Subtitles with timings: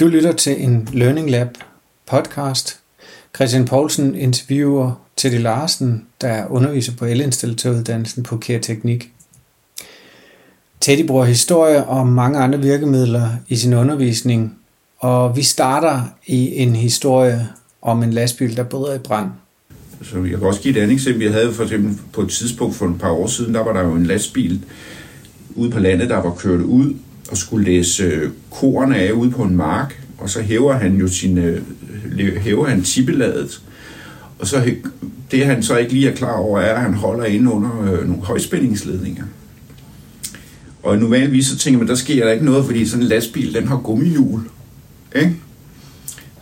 [0.00, 1.48] Du lytter til en Learning Lab
[2.10, 2.80] podcast.
[3.36, 9.12] Christian Poulsen interviewer Teddy Larsen, der er underviser på elinstallatøruddannelsen på Kær Teknik.
[10.80, 14.58] Teddy bruger historie og mange andre virkemidler i sin undervisning,
[14.98, 17.48] og vi starter i en historie
[17.82, 19.30] om en lastbil, der bryder i brand.
[20.02, 21.22] Så jeg kan også give et andet eksempel.
[21.22, 23.82] Jeg havde for eksempel på et tidspunkt for et par år siden, der var der
[23.82, 24.64] jo en lastbil
[25.54, 26.94] ude på landet, der var kørt ud
[27.30, 31.08] og skulle læse øh, korn af ude på en mark, og så hæver han jo
[31.08, 31.62] sin, øh,
[32.36, 33.60] hæver han tippeladet,
[34.38, 34.74] og så
[35.30, 38.08] det han så ikke lige er klar over, er, at han holder inde under øh,
[38.08, 39.24] nogle højspændingsledninger.
[40.82, 43.68] Og normalvis så tænker man, der sker der ikke noget, fordi sådan en lastbil, den
[43.68, 44.40] har gummihjul.
[45.16, 45.36] Ikke?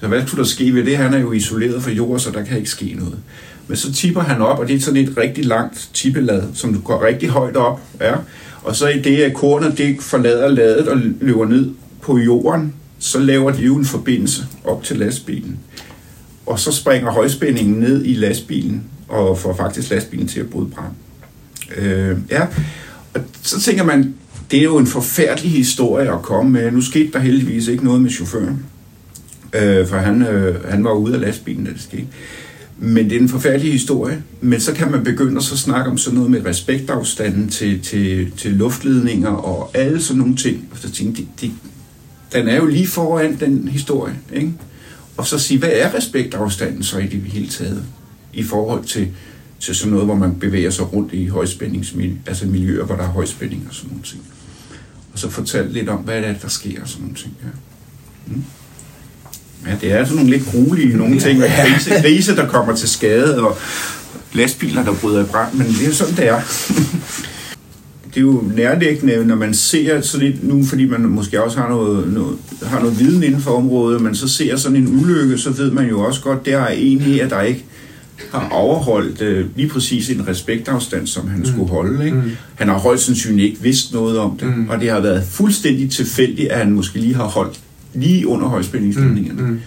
[0.01, 0.97] Så hvad skulle der ske ved det?
[0.97, 3.19] Han er jo isoleret fra jord, så der kan ikke ske noget.
[3.69, 6.81] Men så tipper han op, og det er sådan et rigtig langt tippelad, som du
[6.81, 7.81] går rigtig højt op.
[8.01, 8.15] Ja.
[8.65, 13.19] Og så i det, at kornet det forlader ladet og løber ned på jorden, så
[13.19, 15.59] laver de jo en forbindelse op til lastbilen.
[16.47, 20.93] Og så springer højspændingen ned i lastbilen, og får faktisk lastbilen til at bryde brand.
[21.77, 22.47] Øh, ja,
[23.15, 24.15] og så tænker man,
[24.51, 26.71] det er jo en forfærdelig historie at komme med.
[26.71, 28.65] Nu skete der heldigvis ikke noget med chaufføren,
[29.53, 32.07] øh, for han, øh, han var ude af lastbilen, da det skete.
[32.85, 34.23] Men det er en forfærdelig historie.
[34.41, 38.31] Men så kan man begynde at så snakke om sådan noget med respektafstanden til, til,
[38.37, 40.69] til luftledninger og alle sådan nogle ting.
[40.73, 41.53] Og så tænke, det, de,
[42.33, 44.15] den er jo lige foran den historie.
[44.33, 44.53] Ikke?
[45.17, 47.85] Og så sige, hvad er respektafstanden så i det hele taget?
[48.33, 49.09] I forhold til,
[49.61, 53.09] til sådan noget, hvor man bevæger sig rundt i højspændingsmiljøer, altså miljøer, hvor der er
[53.09, 54.23] højspænding og sådan nogle ting.
[55.13, 57.37] Og så fortælle lidt om, hvad det er, der sker og sådan nogle ting.
[57.43, 57.49] Ja.
[58.27, 58.45] Mm.
[59.67, 62.89] Ja, det er sådan nogle lidt gruelige nogle ting, med grise, grise, der kommer til
[62.89, 63.59] skade, og
[64.33, 66.41] lastbiler, der bryder i brand, men det er sådan, det er.
[68.15, 71.69] det er jo nærliggende, når man ser sådan lidt nu, fordi man måske også har
[71.69, 75.51] noget, noget, har noget viden inden for området, man så ser sådan en ulykke, så
[75.51, 77.65] ved man jo også godt, der er en her, der ikke
[78.33, 81.45] har overholdt øh, lige præcis en respektafstand, som han mm.
[81.45, 82.05] skulle holde.
[82.05, 82.17] Ikke?
[82.17, 82.31] Mm.
[82.55, 84.69] Han har højst sandsynligt ikke vidst noget om det, mm.
[84.69, 87.61] og det har været fuldstændig tilfældigt, at han måske lige har holdt
[87.95, 89.43] lige under højspændingsledningerne.
[89.43, 89.49] Mm.
[89.49, 89.61] Mm.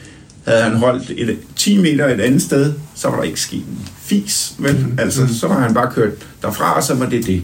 [0.48, 3.88] Havde han holdt et, 10 meter et andet sted, så var der ikke sket en
[4.02, 4.86] fis, vel?
[4.86, 5.00] Mm.
[5.00, 5.28] Altså, mm.
[5.28, 7.44] så var han bare kørt derfra, og så var det det.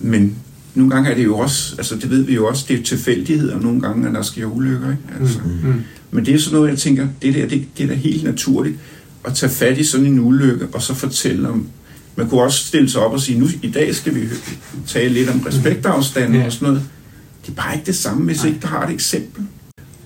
[0.00, 0.36] Men
[0.74, 3.60] nogle gange er det jo også, altså det ved vi jo også, det er tilfældigheder
[3.60, 5.02] nogle gange, at der sker ulykker, ikke?
[5.20, 5.38] Altså.
[5.44, 5.68] Mm.
[5.68, 5.82] Mm.
[6.10, 8.76] Men det er sådan noget, jeg tænker, det der, det, det er da helt naturligt
[9.24, 11.68] at tage fat i sådan en ulykke, og så fortælle om,
[12.16, 14.28] man kunne også stille sig op og sige, nu i dag skal vi
[14.86, 16.46] tale lidt om respektafstanden mm.
[16.46, 16.82] og sådan noget.
[17.46, 19.44] Det er bare ikke det samme, hvis ikke der har et eksempel.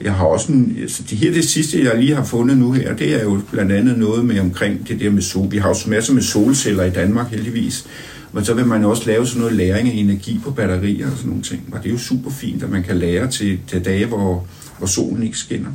[0.01, 2.95] Jeg har også en, altså det her det sidste, jeg lige har fundet nu her,
[2.95, 5.51] det er jo blandt andet noget med omkring det der med sol.
[5.51, 7.87] Vi har jo masser med solceller i Danmark heldigvis.
[8.33, 11.29] Men så vil man også lave sådan noget læring af energi på batterier og sådan
[11.29, 11.63] nogle ting.
[11.73, 14.47] Og det er jo super fint, at man kan lære til, til dage, hvor,
[14.79, 15.71] hvor solen ikke skinner.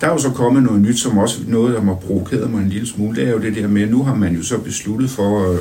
[0.00, 2.68] Der er jo så kommet noget nyt, som også noget, der har provokeret mig en
[2.68, 3.16] lille smule.
[3.16, 5.58] Det er jo det der med, at nu har man jo så besluttet for øh,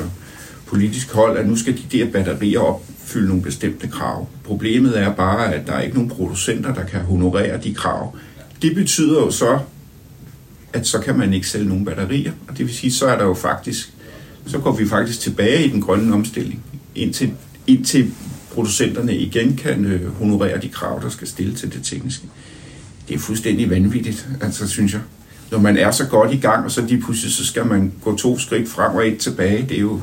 [0.66, 4.28] politisk hold, at nu skal de der batterier opfylde nogle bestemte krav.
[4.44, 8.16] Problemet er bare, at der er ikke nogen producenter, der kan honorere de krav.
[8.62, 9.60] Det betyder jo så,
[10.74, 12.32] at så kan man ikke sælge nogen batterier.
[12.48, 13.94] Og det vil sige, så er der jo faktisk,
[14.46, 16.64] så går vi faktisk tilbage i den grønne omstilling,
[16.96, 17.32] indtil,
[17.68, 18.12] indtil
[18.54, 22.26] producenterne igen kan øh, honorere de krav, der skal stille til det tekniske.
[23.08, 25.02] Det er fuldstændig vanvittigt, altså synes jeg.
[25.52, 28.18] Når man er så godt i gang, og så lige pludselig, så skal man gå
[28.18, 30.02] to skridt frem og et tilbage, det er jo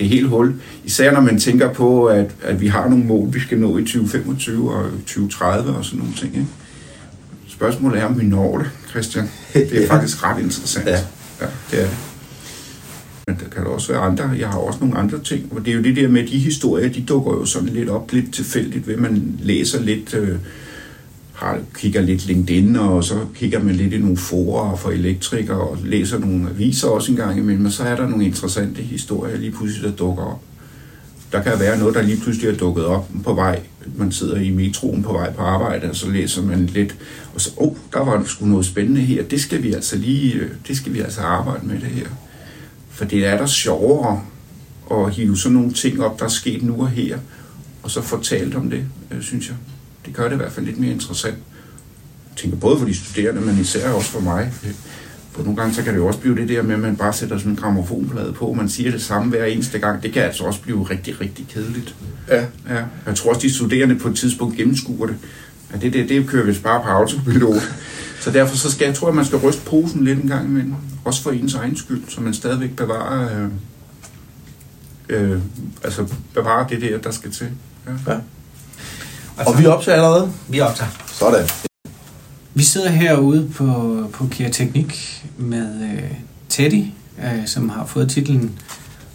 [0.00, 0.54] det helt hul.
[0.84, 3.82] Især når man tænker på, at, at vi har nogle mål, vi skal nå i
[3.82, 6.34] 2025 og 2030 og sådan nogle ting.
[6.34, 6.46] Ikke?
[7.48, 9.30] Spørgsmålet er, om vi når det, Christian.
[9.52, 10.86] Det er faktisk ret interessant.
[10.86, 10.98] Ja.
[11.40, 11.96] ja det er det.
[13.26, 14.30] Men der kan også være andre.
[14.38, 15.52] Jeg har også nogle andre ting.
[15.52, 18.12] Og det er jo det der med, de historier, de dukker jo sådan lidt op,
[18.12, 20.14] lidt tilfældigt, ved man læser lidt...
[20.14, 20.36] Øh,
[21.40, 25.78] har, kigger lidt LinkedIn, og så kigger man lidt i nogle forer for elektrikere, og
[25.84, 29.52] læser nogle aviser også en gang imellem, og så er der nogle interessante historier lige
[29.52, 30.40] pludselig, der dukker op.
[31.32, 33.60] Der kan være noget, der lige pludselig er dukket op på vej.
[33.96, 36.96] Man sidder i metroen på vej på arbejde, og så læser man lidt,
[37.34, 39.22] og så, oh, der var sgu noget spændende her.
[39.22, 42.06] Det skal vi altså lige, øh, det skal vi altså arbejde med det her.
[42.90, 44.22] For det er der sjovere
[44.90, 47.18] at hive sådan nogle ting op, der er sket nu og her,
[47.82, 49.56] og så fortalt om det, øh, synes jeg.
[50.06, 51.38] Det gør det i hvert fald lidt mere interessant.
[52.30, 54.52] Jeg tænker både for de studerende, men især også for mig.
[55.32, 57.12] For nogle gange så kan det jo også blive det der med, at man bare
[57.12, 60.02] sætter sådan en gramofonplade på, og man siger det samme hver eneste gang.
[60.02, 61.94] Det kan altså også blive rigtig, rigtig kedeligt.
[62.28, 62.44] Ja.
[62.68, 62.84] ja.
[63.06, 65.16] Jeg tror også, de studerende på et tidspunkt gennemskuer det.
[65.72, 67.62] Ja, det, det, det kører vi bare på autopilot.
[68.20, 70.74] Så derfor så skal jeg tror, at man skal ryste posen lidt en gang imellem.
[71.04, 73.48] Også for ens egen skyld, så man stadigvæk bevarer,
[75.08, 75.40] øh, øh,
[75.84, 77.48] altså bevarer det der, der skal til.
[77.86, 78.12] Ja.
[78.12, 78.18] ja.
[79.46, 80.32] Og vi optager allerede?
[80.48, 80.90] Vi optager.
[81.12, 81.48] Sådan.
[82.54, 86.10] Vi sidder herude på, på Kia Teknik med øh,
[86.48, 86.84] Teddy,
[87.18, 88.58] øh, som har fået titlen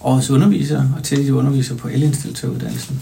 [0.01, 3.01] Årets underviser, og Teddy underviser på elinstallatøruddannelsen.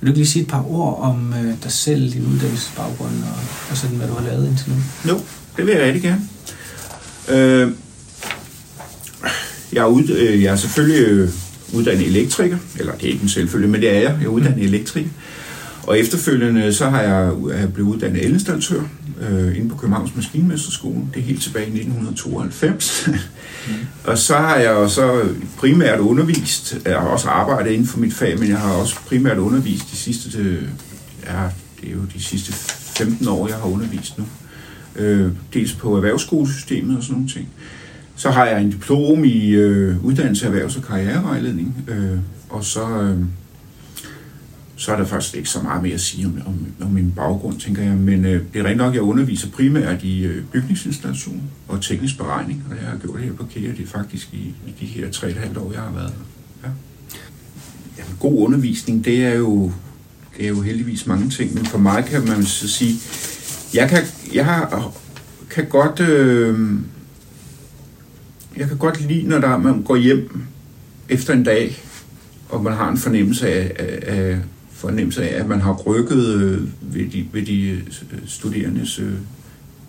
[0.00, 3.40] Vil du ikke lige sige et par ord om øh, dig selv, din uddannelsesbaggrund og,
[3.70, 4.76] og sådan, hvad du har lavet indtil nu?
[5.12, 5.20] Jo,
[5.56, 6.20] det vil jeg rigtig gerne.
[7.28, 7.72] Øh,
[9.72, 11.30] jeg, er ud, øh, jeg er selvfølgelig øh,
[11.72, 14.16] uddannet elektriker, eller det er ikke en selvfølgelig, men det er jeg.
[14.18, 15.10] Jeg er uddannet elektriker.
[15.86, 18.82] Og efterfølgende så har jeg, jeg blevet uddannet elinstallatør
[19.20, 21.00] øh, inde på Københavns Maskinmesterskole.
[21.14, 23.08] Det er helt tilbage i 1992.
[23.08, 23.14] Mm.
[24.10, 25.22] og så har jeg jo så
[25.58, 29.38] primært undervist, jeg har også arbejdet inden for mit fag, men jeg har også primært
[29.38, 30.58] undervist de sidste,
[31.26, 31.42] ja,
[31.80, 34.24] det er jo de sidste 15 år, jeg har undervist nu.
[34.96, 37.48] Øh, dels på erhvervsskolesystemet og sådan nogle ting.
[38.16, 42.18] Så har jeg en diplom i øh, uddannelse, erhvervs- og karrierevejledning, øh,
[42.48, 42.88] og så...
[42.88, 43.18] Øh,
[44.82, 47.60] så er der faktisk ikke så meget mere at sige om, om, om min baggrund,
[47.60, 47.96] tænker jeg.
[47.96, 52.18] Men øh, det er rent nok, at jeg underviser primært i øh, bygningsinstallation og teknisk
[52.18, 54.86] beregning, og det har jeg gjort her på KEA, det er faktisk i, i de
[54.86, 56.68] her tre et halvt år, jeg har været her.
[56.68, 56.70] Ja.
[57.98, 59.72] Jamen, god undervisning, det er jo
[60.36, 62.94] det er jo heldigvis mange ting, men for mig kan man så sige,
[63.74, 64.02] jeg kan,
[64.34, 64.92] jeg har,
[65.50, 66.78] kan godt, øh,
[68.56, 70.42] jeg kan godt lide, når der, man går hjem
[71.08, 71.82] efter en dag,
[72.48, 74.38] og man har en fornemmelse af, af, af
[74.82, 77.82] fornemmelse af, at man har rykket øh, ved, de, ved de øh,
[78.26, 79.12] studerendes øh,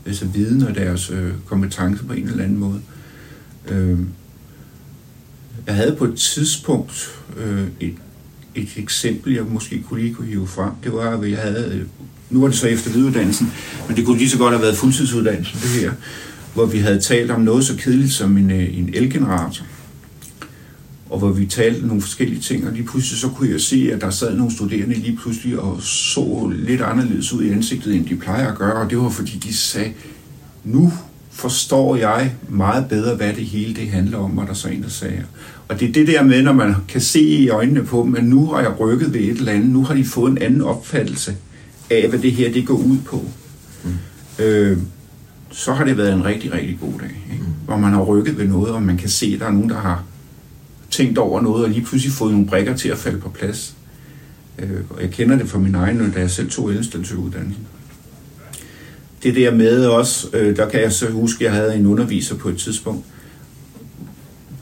[0.05, 2.81] altså viden og deres øh, kompetencer på en eller anden måde.
[3.69, 3.99] Øh,
[5.67, 7.95] jeg havde på et tidspunkt øh, et,
[8.55, 10.71] et eksempel, jeg måske kunne lige kunne hive frem.
[10.83, 11.85] Det var, at jeg havde, øh,
[12.29, 13.51] nu var det så efter videreuddannelsen,
[13.87, 15.91] men det kunne lige så godt have været fuldtidsuddannelsen, det her,
[16.53, 19.65] hvor vi havde talt om noget så kedeligt som en, øh, en elgenerator
[21.13, 24.01] og hvor vi talte nogle forskellige ting, og lige pludselig så kunne jeg se, at
[24.01, 28.15] der sad nogle studerende lige pludselig og så lidt anderledes ud i ansigtet, end de
[28.15, 29.93] plejer at gøre, og det var fordi de sagde,
[30.63, 30.93] nu
[31.31, 34.89] forstår jeg meget bedre, hvad det hele det handler om, var der så en, der
[34.89, 35.23] sagde.
[35.67, 38.23] Og det er det der med, når man kan se i øjnene på dem, at
[38.23, 41.35] nu har jeg rykket ved et eller andet, nu har de fået en anden opfattelse
[41.89, 43.25] af, hvad det her det går ud på.
[43.83, 43.91] Mm.
[44.39, 44.77] Øh,
[45.51, 47.23] så har det været en rigtig, rigtig god dag.
[47.33, 47.43] Ikke?
[47.43, 47.53] Mm.
[47.65, 49.79] Hvor man har rykket ved noget, og man kan se, at der er nogen, der
[49.79, 50.03] har
[50.93, 53.75] tænkt over noget, og lige pludselig fået nogle brikker til at falde på plads.
[54.59, 57.67] Øh, og jeg kender det fra min egen, da jeg selv tog uddannelsen.
[59.23, 62.35] Det der med også, øh, der kan jeg så huske, at jeg havde en underviser
[62.35, 63.05] på et tidspunkt.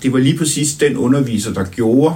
[0.03, 2.15] Det var lige præcis den underviser, der gjorde,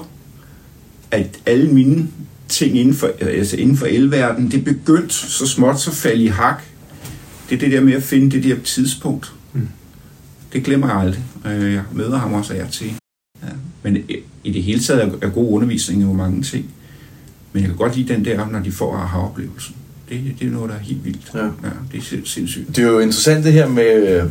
[1.11, 2.07] at alle mine
[2.49, 6.63] ting inden for, altså inden for elverdenen, det begyndte så småt så falde i hak.
[7.49, 9.33] Det er det der med at finde det der tidspunkt.
[9.53, 9.67] Mm.
[10.53, 11.23] Det glemmer jeg aldrig.
[11.45, 12.95] Øh, jeg møder ham også af til.
[13.85, 13.97] Men
[14.43, 16.65] i det hele taget er god undervisning jo mange ting.
[17.53, 19.75] Men jeg kan godt lide den der, når de får aha-oplevelsen.
[20.09, 21.31] Det, det er noget, der er helt vildt.
[21.33, 21.43] Ja.
[21.43, 22.67] ja det er sindssygt.
[22.67, 24.23] Det er jo interessant det her med, øh,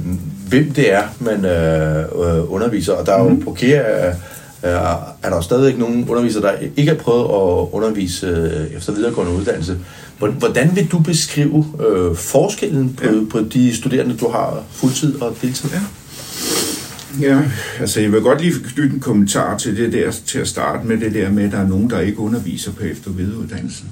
[0.48, 2.92] hvem det er, man øh, øh underviser.
[2.92, 3.40] Og der er jo mm.
[3.40, 4.14] på KEA, øh,
[4.62, 9.32] er der jo stadigvæk nogle undervisere, der ikke har prøvet at undervise øh, efter videregående
[9.32, 9.78] uddannelse.
[10.18, 13.12] Hvordan vil du beskrive øh, forskellen på, ja.
[13.30, 15.70] på de studerende, du har fuldtid og deltid?
[15.70, 15.80] Ja.
[17.20, 17.42] Ja,
[17.80, 21.00] altså jeg vil godt lige knytte en kommentar til det der, til at starte med
[21.00, 23.88] det der med, at der er nogen, der ikke underviser på efter- og videreuddannelsen.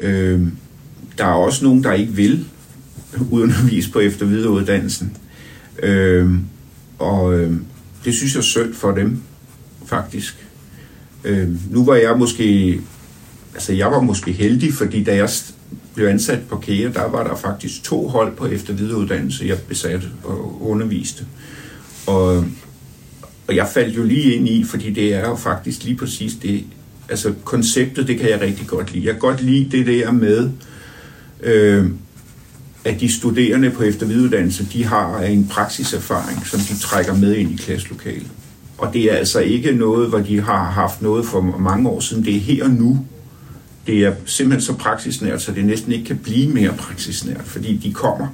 [0.00, 0.40] Øh,
[1.18, 2.44] der er også nogen, der ikke vil
[3.30, 5.16] undervise på efter- og videreuddannelsen.
[5.82, 6.30] Øh,
[6.98, 7.52] og øh,
[8.04, 9.20] det synes jeg er synd for dem,
[9.86, 10.46] faktisk.
[11.24, 12.80] Øh, nu var jeg måske,
[13.54, 15.28] altså jeg var måske heldig, fordi da jeg
[15.94, 19.58] blev ansat på KEA, der var der faktisk to hold på efter- og videreuddannelse, jeg
[19.68, 21.22] besatte og underviste.
[21.22, 21.46] Øh,
[22.06, 22.44] og,
[23.48, 26.64] og jeg faldt jo lige ind i, fordi det er jo faktisk lige præcis det.
[27.08, 29.06] Altså konceptet, det kan jeg rigtig godt lide.
[29.06, 30.50] Jeg kan godt lide det der med,
[31.42, 31.86] øh,
[32.84, 37.56] at de studerende på eftervidereuddannelse, de har en praksiserfaring, som de trækker med ind i
[37.56, 38.30] klasselokalet.
[38.78, 42.24] Og det er altså ikke noget, hvor de har haft noget for mange år siden.
[42.24, 43.06] Det er her og nu.
[43.86, 47.92] Det er simpelthen så praksisnært, så det næsten ikke kan blive mere praksisnært, fordi de
[47.92, 48.26] kommer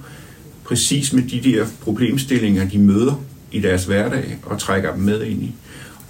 [0.64, 5.42] præcis med de der problemstillinger, de møder i deres hverdag og trækker dem med ind
[5.42, 5.54] i.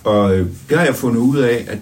[0.05, 1.79] Og øh, det har jeg fundet ud af, at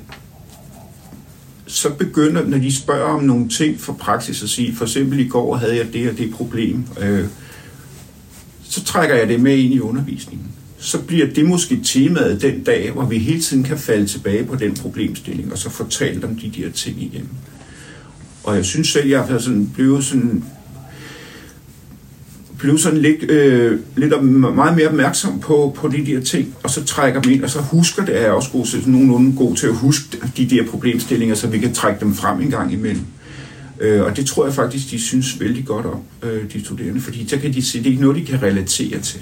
[1.67, 5.29] så begynder, når de spørger om nogle ting fra praksis at sige, for eksempel i
[5.29, 7.25] går havde jeg det og det problem, øh,
[8.63, 10.47] så trækker jeg det med ind i undervisningen.
[10.79, 14.57] Så bliver det måske temaet den dag, hvor vi hele tiden kan falde tilbage på
[14.57, 17.29] den problemstilling, og så fortælle om de der ting igen.
[18.45, 20.45] Og jeg synes selv, jeg har sådan, blevet sådan
[22.61, 24.25] blev sådan lidt, øh, lidt
[24.55, 27.61] meget mere opmærksom på, på de der ting, og så trækker dem ind, og så
[27.61, 31.35] husker det, er jeg også god, så nogenlunde god til at huske de der problemstillinger,
[31.35, 33.05] så vi kan trække dem frem en gang imellem.
[33.81, 37.29] Øh, og det tror jeg faktisk, de synes vældig godt om, øh, de studerende, fordi
[37.29, 39.21] så kan de se, det er noget, de kan relatere til.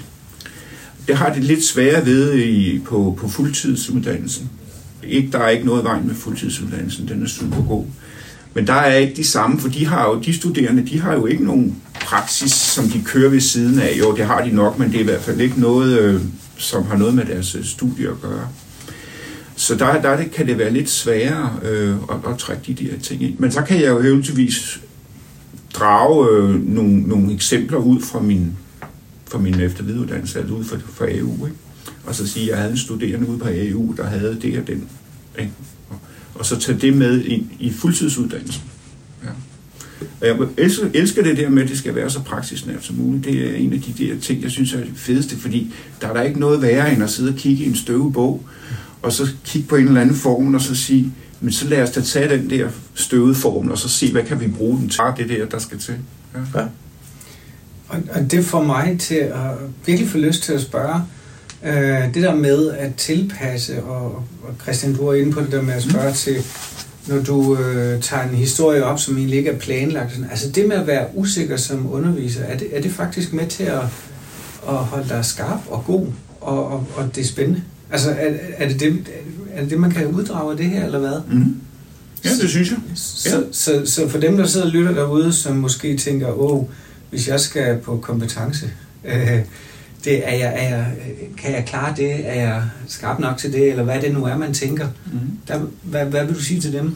[1.07, 4.49] Det har det lidt sværere ved i, på, på fuldtidsuddannelsen.
[5.03, 7.85] Ikke, der er ikke noget vej med fuldtidsuddannelsen, den er super god.
[8.53, 11.25] Men der er ikke de samme, for de har jo, de studerende, de har jo
[11.25, 13.95] ikke nogen praksis, som de kører ved siden af.
[13.99, 16.21] Jo, det har de nok, men det er i hvert fald ikke noget, øh,
[16.57, 18.47] som har noget med deres øh, studie at gøre.
[19.55, 23.23] Så der, der kan det være lidt sværere øh, at, at trække de der ting
[23.23, 23.39] ind.
[23.39, 24.81] Men så kan jeg jo eventuelt
[25.73, 28.57] drage øh, nogle, nogle eksempler ud fra min,
[29.27, 31.45] fra min eftervidereuddannelse, altså ud fra, fra AU.
[31.45, 31.57] Ikke?
[32.05, 34.67] Og så sige, at jeg havde en studerende ude på AU, der havde det og
[34.67, 34.87] den.
[35.39, 35.51] Ikke?
[36.39, 38.63] Og, så tage det med ind i fuldtidsuddannelsen.
[39.23, 39.29] Ja.
[40.21, 43.25] Og jeg elsker, elsker det der med, at det skal være så praksisnært som muligt.
[43.25, 46.13] Det er en af de der ting, jeg synes er det fedeste, fordi der er
[46.13, 48.43] der ikke noget værre end at sidde og kigge i en støvebog,
[49.01, 51.91] og så kigge på en eller anden formel, og så sige, men så lad os
[51.91, 55.01] da tage den der støvede formel, og så se, hvad kan vi bruge den til,
[55.17, 55.95] det der, der skal til.
[56.35, 56.59] Ja.
[56.59, 56.65] ja.
[57.87, 59.51] Og, og det får mig til at
[59.85, 61.01] virkelig få lyst til at spørge,
[61.65, 64.05] øh, det der med at tilpasse, og,
[64.43, 66.15] og Christian, du er inde på det der med at spørge mm.
[66.15, 66.43] til,
[67.07, 70.11] når du øh, tager en historie op, som egentlig ikke er planlagt.
[70.11, 73.47] Sådan, altså det med at være usikker som underviser, er det, er det faktisk med
[73.47, 73.81] til at,
[74.69, 76.07] at holde dig skarp og god,
[76.41, 77.61] og, og, og det er spændende?
[77.91, 79.07] Altså, er, er, det det,
[79.53, 81.21] er det det, man kan uddrage af det her, eller hvad?
[81.31, 81.55] Mm.
[82.25, 82.79] Ja, det synes jeg.
[82.89, 82.95] Ja.
[82.95, 86.63] Så, så, så for dem, der sidder og lytter derude, som måske tænker, åh,
[87.09, 88.69] hvis jeg skal på kompetence,
[89.05, 89.39] øh,
[90.05, 90.85] det, er jeg, er jeg,
[91.37, 92.27] kan jeg klare det?
[92.29, 93.69] Er jeg skarp nok til det?
[93.69, 94.87] Eller hvad det nu er, man tænker?
[95.05, 95.19] Mm.
[95.47, 96.95] Der, hvad, hvad vil du sige til dem?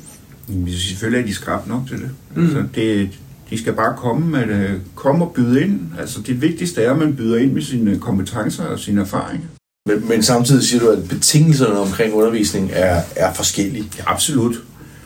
[0.50, 2.10] Jamen, selvfølgelig er de skarpe nok til det.
[2.36, 2.44] Mm.
[2.44, 3.10] Altså, det.
[3.50, 5.80] De skal bare komme, med, komme og byde ind.
[6.00, 9.48] Altså, det vigtigste er, at man byder ind med sine kompetencer og sine erfaringer.
[9.90, 13.86] Men, men samtidig siger du, at betingelserne omkring undervisning er, er forskellige.
[13.98, 14.64] Ja, absolut.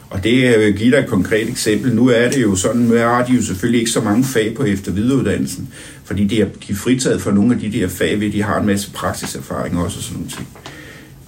[0.10, 1.96] Og det øh, vil give dig et konkret eksempel.
[1.96, 4.64] Nu er det jo sådan, nu har de jo selvfølgelig ikke så mange fag på
[4.64, 5.70] efter videreuddannelsen,
[6.04, 8.60] fordi de er, de er fritaget for nogle af de der fag, ved de har
[8.60, 10.48] en masse praksiserfaring også og sådan nogle ting.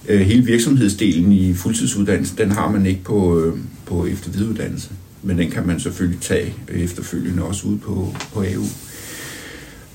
[0.08, 4.88] Øh, hele virksomhedsdelen i fuldtidsuddannelsen, den har man ikke på, øh, på efter videreuddannelse.
[5.22, 8.64] Men den kan man selvfølgelig tage efterfølgende også ud på, på AU.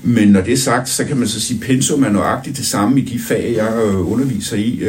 [0.02, 2.66] Men når det er sagt, så kan man så sige, at pensum er nøjagtigt det
[2.66, 4.80] samme i de fag, jeg underviser i,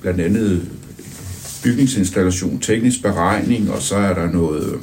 [0.00, 0.62] blandt andet
[1.62, 4.82] bygningsinstallation, teknisk beregning, og så er der noget øh,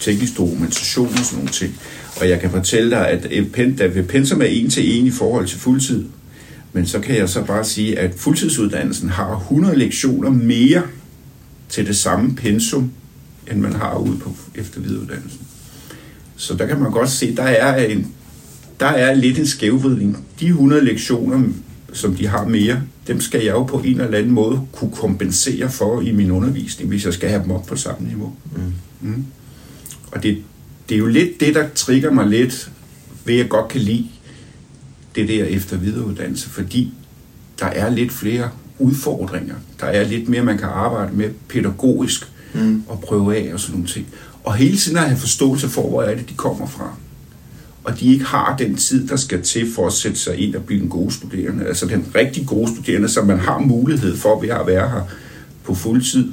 [0.00, 1.74] teknisk dokumentation og sådan nogle ting.
[2.20, 5.46] Og jeg kan fortælle dig, at øh, ved pensum er en til en i forhold
[5.46, 6.04] til fuldtid.
[6.72, 10.82] Men så kan jeg så bare sige, at fuldtidsuddannelsen har 100 lektioner mere
[11.68, 12.90] til det samme pensum,
[13.50, 15.40] end man har ude på eftervidereuddannelsen.
[16.36, 18.14] Så der kan man godt se, der er en
[18.80, 20.26] der er lidt en skævvridning.
[20.40, 21.42] De 100 lektioner,
[21.92, 25.70] som de har mere, dem skal jeg jo på en eller anden måde kunne kompensere
[25.70, 28.32] for i min undervisning, hvis jeg skal have dem op på samme niveau.
[28.56, 28.72] Mm.
[29.00, 29.24] Mm.
[30.12, 30.42] Og det,
[30.88, 32.70] det er jo lidt det, der trigger mig lidt,
[33.24, 34.06] ved jeg godt kan lide
[35.14, 36.92] det der efter videreuddannelse, fordi
[37.60, 39.54] der er lidt flere udfordringer.
[39.80, 42.82] Der er lidt mere, man kan arbejde med pædagogisk mm.
[42.88, 44.06] og prøve af og sådan nogle ting.
[44.44, 46.96] Og hele tiden at have forståelse for, hvor er det, de kommer fra
[47.84, 50.62] og de ikke har den tid, der skal til for at sætte sig ind og
[50.62, 51.66] blive en god studerende.
[51.66, 55.02] Altså den rigtig gode studerende, som man har mulighed for ved at være her
[55.64, 56.32] på fuld tid.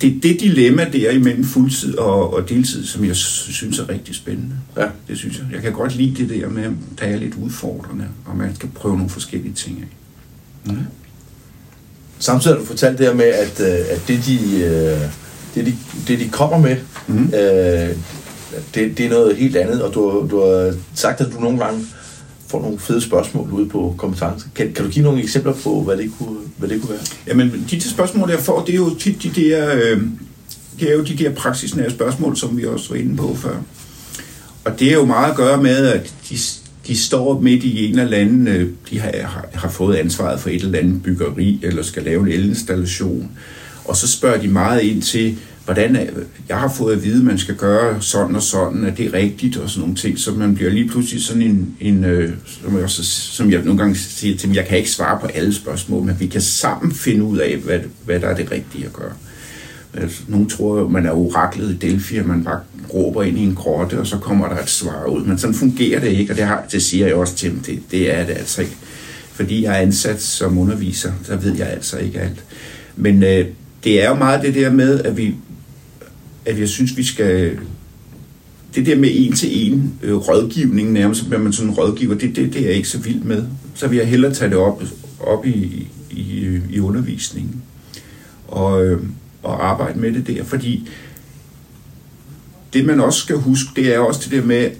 [0.00, 4.14] Det er det dilemma der imellem fuldtid og, og deltid, som jeg synes er rigtig
[4.14, 4.54] spændende.
[4.76, 4.86] Ja.
[5.08, 5.46] Det synes jeg.
[5.52, 8.68] Jeg kan godt lide det der med, at der er lidt udfordrende, og man skal
[8.74, 9.88] prøve nogle forskellige ting af.
[10.72, 10.78] Mm.
[12.18, 15.10] Samtidig har du fortalt det her med, at, øh, at det, de, øh,
[15.54, 15.76] det, de,
[16.08, 17.34] det, de kommer med, mm.
[17.34, 17.96] øh,
[18.74, 21.86] det, det er noget helt andet, og du, du har sagt, at du nogle gange
[22.48, 24.48] får nogle fede spørgsmål ude på kompetencer.
[24.54, 27.00] Kan, kan du give nogle eksempler på, hvad det kunne, hvad det kunne være?
[27.26, 30.02] Jamen, de, de spørgsmål, jeg får, det er jo tit de der, øh,
[30.80, 33.56] det er jo de der praksisnære spørgsmål, som vi også var inde på før.
[34.64, 36.36] Og det er jo meget at gøre med, at de,
[36.86, 40.50] de står midt i en eller anden, øh, de har, har, har fået ansvaret for
[40.50, 43.30] et eller andet byggeri, eller skal lave en elinstallation.
[43.84, 47.24] Og så spørger de meget ind til, hvordan øh, jeg har fået at vide, at
[47.24, 50.32] man skal gøre sådan og sådan, at det er rigtigt og sådan nogle ting, så
[50.32, 52.32] man bliver lige pludselig sådan en, en øh,
[52.62, 55.26] som, jeg også, som jeg nogle gange siger til dem, jeg kan ikke svare på
[55.26, 58.84] alle spørgsmål, men vi kan sammen finde ud af, hvad, hvad der er det rigtige
[58.84, 59.12] at gøre.
[59.94, 62.60] Altså, nogle tror jo, man er oraklet i Delphi, og man bare
[62.94, 65.24] råber ind i en grotte, og så kommer der et svar ud.
[65.24, 67.82] Men sådan fungerer det ikke, og det, har, det siger jeg også til dem, det,
[67.90, 68.76] det er det altså ikke.
[69.32, 72.44] Fordi jeg er ansat som underviser, så ved jeg altså ikke alt.
[72.96, 73.46] Men øh,
[73.84, 75.34] det er jo meget det der med, at vi
[76.46, 77.58] at jeg synes, vi skal...
[78.74, 82.60] Det der med en-til-en øh, rådgivning, nærmest bliver man sådan en rådgiver, det, det, det
[82.62, 83.44] er jeg ikke så vild med.
[83.74, 84.82] Så vil jeg hellere tage det op,
[85.20, 87.62] op i, i, øh, i undervisningen
[88.48, 89.02] og, øh,
[89.42, 90.88] og arbejde med det der, fordi
[92.72, 94.70] det man også skal huske, det er også det der med,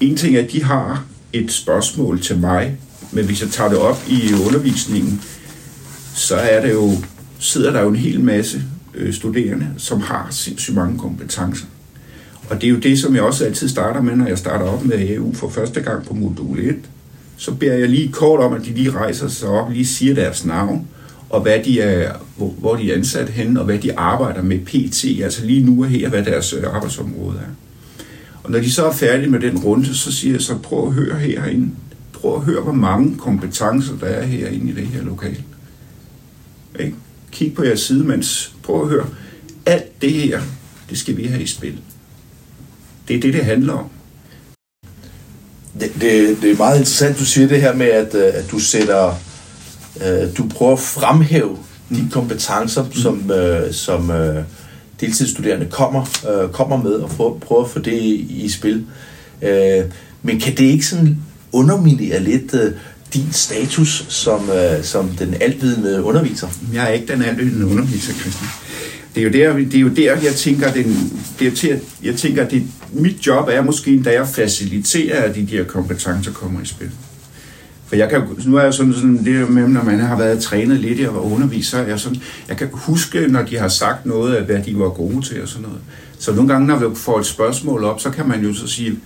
[0.00, 2.76] en ting er, at de har et spørgsmål til mig,
[3.12, 5.20] men hvis jeg tager det op i undervisningen,
[6.14, 6.92] så er det jo,
[7.38, 8.62] sidder der jo en hel masse
[8.94, 11.66] øh, studerende, som har sindssygt mange kompetencer.
[12.48, 14.84] Og det er jo det, som jeg også altid starter med, når jeg starter op
[14.84, 16.76] med EU for første gang på modul 1.
[17.36, 20.44] Så beder jeg lige kort om, at de lige rejser sig op, lige siger deres
[20.44, 20.88] navn,
[21.30, 24.58] og hvad de er, hvor, hvor de er ansat henne, og hvad de arbejder med
[24.58, 27.52] PT, altså lige nu og her, hvad deres øh, arbejdsområde er.
[28.42, 30.92] Og når de så er færdige med den runde, så siger jeg så, prøv at
[30.92, 31.70] høre herinde.
[32.12, 35.44] Prøv at høre, hvor mange kompetencer der er herinde i det her lokale.
[36.80, 36.94] Ikke?
[37.32, 38.54] Kig på jeres sidemænds.
[38.62, 39.06] Prøv at høre.
[39.66, 40.40] Alt det her,
[40.90, 41.78] det skal vi have i spil.
[43.08, 43.86] Det er det, det handler om.
[45.80, 48.58] Det, det, det er meget interessant, du siger det her med, at, øh, at du
[48.58, 49.14] sætter,
[50.06, 51.58] øh, du prøver at fremhæve
[51.88, 52.10] de mm.
[52.10, 52.92] kompetencer, mm.
[52.92, 54.44] som, øh, som øh,
[55.00, 58.86] deltidsstuderende kommer, øh, kommer med, og prøver, prøver at få det i, i spil.
[59.42, 59.84] Øh,
[60.22, 61.18] men kan det ikke sådan
[61.52, 62.72] underminere lidt øh,
[63.14, 66.48] din status som, øh, som den altvidende underviser?
[66.72, 68.50] Jeg er ikke den altvidende underviser, Christian.
[69.14, 72.14] Det er jo der, det er jo der jeg tænker, den, det er til, jeg
[72.14, 76.66] tænker, det, mit job er måske, da jeg faciliterer, at de der kompetencer kommer i
[76.66, 76.90] spil.
[77.86, 80.80] For jeg kan, nu er jeg sådan, sådan det med, når man har været trænet
[80.80, 84.44] lidt jeg var underviser, jeg, sådan, jeg kan huske, når de har sagt noget af,
[84.44, 85.78] hvad de var gode til og sådan noget.
[86.18, 88.96] Så nogle gange, når vi får et spørgsmål op, så kan man jo så sige,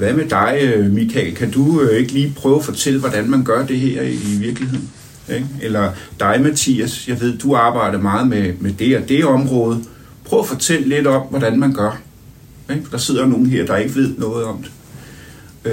[0.00, 1.34] hvad med dig, øh, Michael?
[1.34, 4.90] Kan du øh, ikke lige prøve at fortælle, hvordan man gør det her i virkeligheden?
[5.28, 5.46] Ikke?
[5.62, 9.84] Eller dig, Mathias, jeg ved, du arbejder meget med, med det og det område.
[10.24, 12.00] Prøv at fortælle lidt om, hvordan man gør.
[12.70, 12.84] Ikke?
[12.92, 14.72] Der sidder nogen her, der ikke ved noget om det.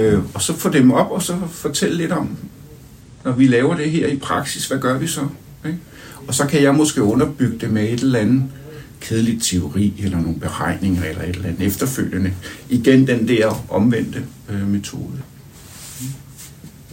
[0.00, 2.36] Øh, og så få dem op, og så fortælle lidt om,
[3.24, 5.20] når vi laver det her i praksis, hvad gør vi så?
[5.66, 5.78] Ikke?
[6.26, 8.42] Og så kan jeg måske underbygge det med et eller andet
[9.00, 12.32] kedeligt teori, eller nogle beregninger, eller et eller andet efterfølgende.
[12.68, 15.18] Igen den der omvendte øh, metode.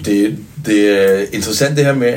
[0.05, 2.13] Det, det er interessant det her med,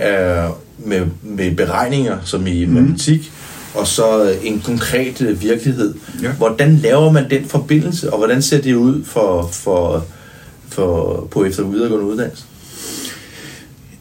[0.51, 2.73] uh, med, med beregninger, som i mm.
[2.73, 3.33] matematik,
[3.75, 5.95] og så en konkret virkelighed.
[6.23, 6.33] Ja.
[6.33, 10.07] Hvordan laver man den forbindelse, og hvordan ser det ud for, for,
[10.69, 12.45] for på efter videregående uddannelse?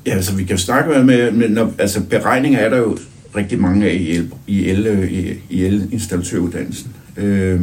[0.05, 2.97] Ja, altså vi kan jo snakke med, med når, altså beregninger er der jo
[3.37, 6.91] rigtig mange af i, el, i, el, øh, i, i elinstallatøruddannelsen.
[7.17, 7.61] Øh,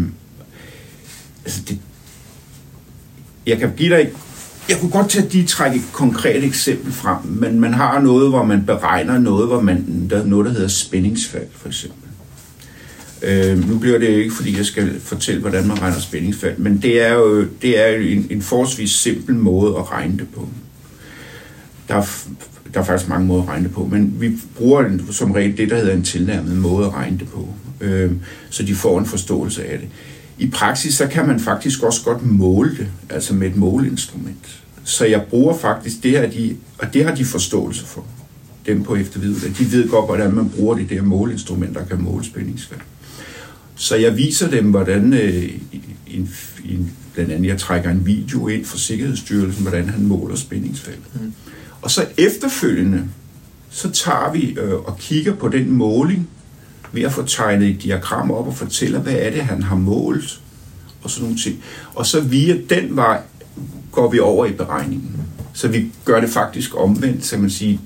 [1.45, 1.79] altså det,
[3.47, 4.11] jeg kan give dig
[4.69, 8.45] jeg kunne godt tage de trække et konkret eksempel frem, men man har noget, hvor
[8.45, 12.09] man beregner noget, hvor man, der er noget, der hedder spændingsfald, for eksempel.
[13.23, 17.03] Øh, nu bliver det ikke, fordi jeg skal fortælle, hvordan man regner spændingsfald, men det
[17.03, 20.49] er jo, det er jo en, en forholdsvis simpel måde at regne det på.
[21.89, 22.27] Der er,
[22.75, 25.71] der er faktisk mange måder at regne det på, men vi bruger som regel det,
[25.71, 27.49] der hedder en tilnærmet måde at regne det på,
[27.81, 28.13] øh,
[28.51, 29.89] så de får en forståelse af det.
[30.39, 34.63] I praksis, så kan man faktisk også godt måle det, altså med et måleinstrument.
[34.85, 38.05] Så jeg bruger faktisk det her, de, og det har de forståelse for,
[38.67, 39.51] dem på eftervidere.
[39.59, 42.81] De ved godt, hvordan man bruger det der måleinstrument, der kan måle spændingsfald.
[43.75, 45.51] Så jeg viser dem, hvordan øh,
[46.07, 46.31] en,
[46.65, 50.97] en, blandt andet jeg trækker en video ind fra Sikkerhedsstyrelsen, hvordan han måler spændingsfald.
[51.15, 51.33] Mm.
[51.85, 53.09] Og så efterfølgende,
[53.71, 56.29] så tager vi øh, og kigger på den måling,
[56.93, 60.41] ved at få tegnet et diagram op og fortælle, hvad er det, han har målt,
[61.03, 61.63] og sådan nogle ting.
[61.95, 63.21] Og så via den vej
[63.93, 65.21] går vi over i beregningen.
[65.53, 67.79] Så vi gør det faktisk omvendt, så man siger,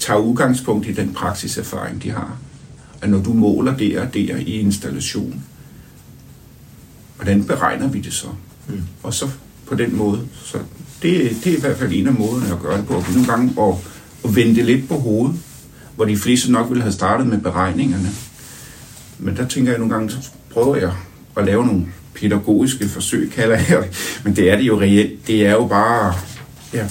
[0.00, 2.36] tager udgangspunkt i den praksiserfaring, de har.
[3.02, 5.44] At når du måler der og der i installation,
[7.16, 8.28] hvordan beregner vi det så?
[8.68, 8.82] Mm.
[9.02, 9.28] Og så
[9.66, 10.20] på den måde.
[10.44, 10.58] Så
[11.04, 13.04] det, det er i hvert fald en af måderne at gøre det på.
[13.12, 13.74] Nogle gange at,
[14.24, 15.36] at vende det lidt på hovedet,
[15.96, 18.08] hvor de fleste nok ville have startet med beregningerne.
[19.18, 20.16] Men der tænker jeg nogle gange, så
[20.52, 20.92] prøver jeg
[21.36, 24.20] at lave nogle pædagogiske forsøg, kalder jeg det.
[24.24, 25.26] Men det er det jo reelt.
[25.26, 26.14] Det er jo bare,
[26.74, 26.86] ja,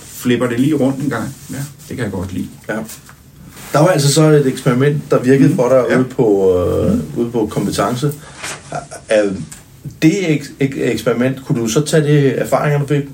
[0.00, 1.34] flipper det lige rundt en gang.
[1.50, 1.56] Ja,
[1.88, 2.48] det kan jeg godt lide.
[2.68, 2.76] Ja.
[3.72, 5.56] Der var altså så et eksperiment, der virkede mm.
[5.56, 5.98] for dig ja.
[5.98, 7.02] ude, på, øh, mm.
[7.16, 8.12] ude på kompetence.
[10.02, 13.04] Det ek- ek- eksperiment, kunne du så tage det erfaringer, du fik,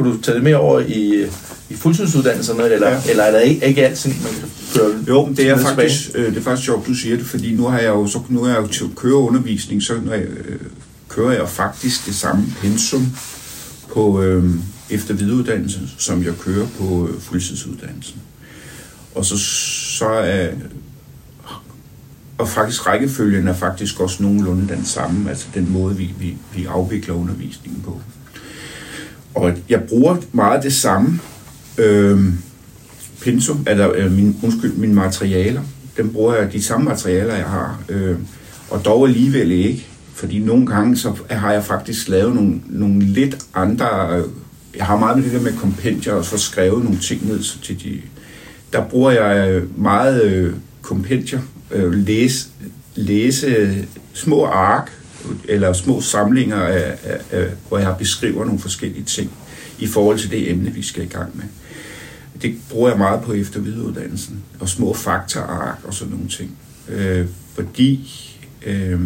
[0.00, 1.26] kunne du tage det med over i,
[1.70, 3.00] i fuldtidsuddannelserne, eller, ja.
[3.10, 6.36] eller er der ikke, ikke altid, man kan køre Jo, det er, faktisk, øh, det
[6.36, 8.62] er faktisk sjovt, du siger det, fordi nu har jeg jo, så, nu er jeg
[8.62, 10.60] jo til køreundervisning, så når jeg, øh,
[11.08, 13.06] kører jeg faktisk det samme pensum
[13.92, 14.44] på øh,
[14.90, 18.20] efter videreuddannelse, som jeg kører på øh, fuldtidsuddannelsen.
[19.14, 19.38] Og så,
[19.98, 20.48] så er
[22.38, 26.64] og faktisk rækkefølgen er faktisk også nogenlunde den samme, altså den måde, vi, vi, vi
[26.64, 28.00] afvikler undervisningen på.
[29.34, 31.20] Og jeg bruger meget det samme
[31.78, 32.20] øh,
[33.22, 35.62] pensum, eller øh, min, undskyld, mine materialer.
[35.96, 38.16] Dem bruger jeg de samme materialer, jeg har, øh,
[38.70, 43.38] og dog alligevel ikke Fordi nogle gange så har jeg faktisk lavet nogle, nogle lidt
[43.54, 44.16] andre...
[44.16, 44.24] Øh,
[44.76, 47.60] jeg har meget med det der med kompendier, og så skrevet nogle ting ned så
[47.60, 48.00] til de...
[48.72, 51.40] Der bruger jeg øh, meget øh, kompendier,
[51.70, 52.48] øh, læse,
[52.94, 53.76] læse
[54.12, 54.92] små ark,
[55.48, 59.30] eller små samlinger, af, af, af, hvor jeg beskriver nogle forskellige ting
[59.78, 61.44] i forhold til det emne, vi skal i gang med.
[62.42, 66.56] Det bruger jeg meget på efter videreuddannelsen, og små faktaark og sådan nogle ting.
[66.88, 68.10] Øh, fordi
[68.66, 69.00] øh,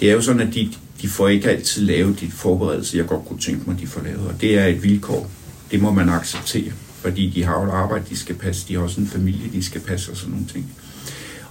[0.00, 3.24] det er jo sådan, at de, de får ikke altid lavet de forberedelser, jeg godt
[3.24, 4.26] kunne tænke mig, de får lavet.
[4.26, 5.30] Og det er et vilkår.
[5.70, 6.72] Det må man acceptere.
[7.00, 8.68] Fordi de har jo et arbejde, de skal passe.
[8.68, 10.72] De har også en familie, de skal passe og sådan nogle ting.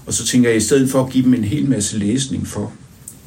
[0.07, 2.73] Og så tænker jeg, i stedet for at give dem en hel masse læsning for,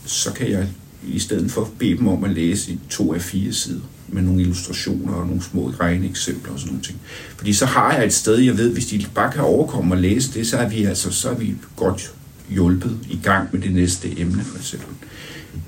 [0.07, 0.69] så kan jeg
[1.09, 4.41] i stedet for bede dem om at læse i to af fire sider med nogle
[4.41, 6.99] illustrationer og nogle små regneeksempler og sådan nogle ting.
[7.37, 10.35] Fordi så har jeg et sted, jeg ved, hvis de bare kan overkomme og læse
[10.35, 12.15] det, så er vi altså så er vi godt
[12.49, 14.95] hjulpet i gang med det næste emne for eksempel.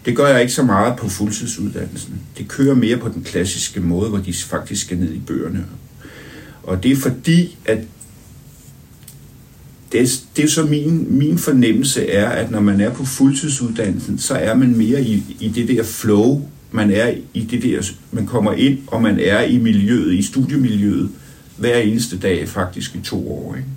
[0.04, 2.20] Det gør jeg ikke så meget på fuldtidsuddannelsen.
[2.38, 5.66] Det kører mere på den klassiske måde, hvor de faktisk skal ned i bøgerne.
[6.62, 7.78] Og det er fordi, at
[9.92, 14.34] det, det er så min, min fornemmelse er, at når man er på fuldtidsuddannelsen, så
[14.34, 18.52] er man mere i, i det der flow, man er i det der, man kommer
[18.52, 21.10] ind, og man er i miljøet, i studiemiljøet,
[21.56, 23.54] hver eneste dag faktisk i to år.
[23.54, 23.68] Ikke?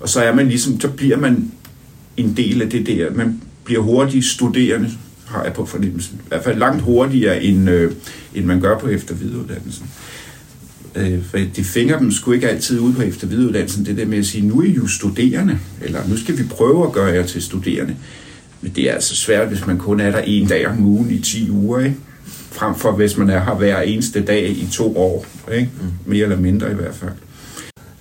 [0.00, 1.52] Og så er man ligesom, så bliver man
[2.16, 4.90] en del af det der, man bliver hurtigt studerende,
[5.26, 6.20] har jeg på fornemmelsen.
[6.24, 7.92] I hvert fald langt hurtigere, end, øh,
[8.34, 9.86] end man gør på eftervidereuddannelsen.
[10.94, 14.26] Øh, for de finger dem sgu ikke altid ud på eftervidereuddannelsen, det der med at
[14.26, 17.42] sige, nu er I jo studerende, eller nu skal vi prøve at gøre jer til
[17.42, 17.96] studerende.
[18.60, 21.18] Men det er altså svært, hvis man kun er der en dag om ugen i
[21.18, 21.96] 10 uger, ikke?
[22.50, 25.70] frem for hvis man er her hver eneste dag i to år, ikke?
[25.80, 25.88] Mm.
[26.06, 27.10] mere eller mindre i hvert fald.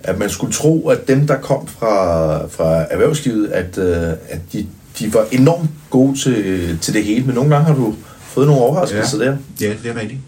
[0.04, 4.68] At man skulle tro, at dem, der kom fra, fra erhvervslivet, at, øh, at de,
[5.00, 8.62] de var enormt gode til, til det hele, men nogle gange har du fået nogle
[8.62, 9.26] overraskelser ja.
[9.26, 9.38] der.
[9.62, 10.20] Ja, det er rigtigt.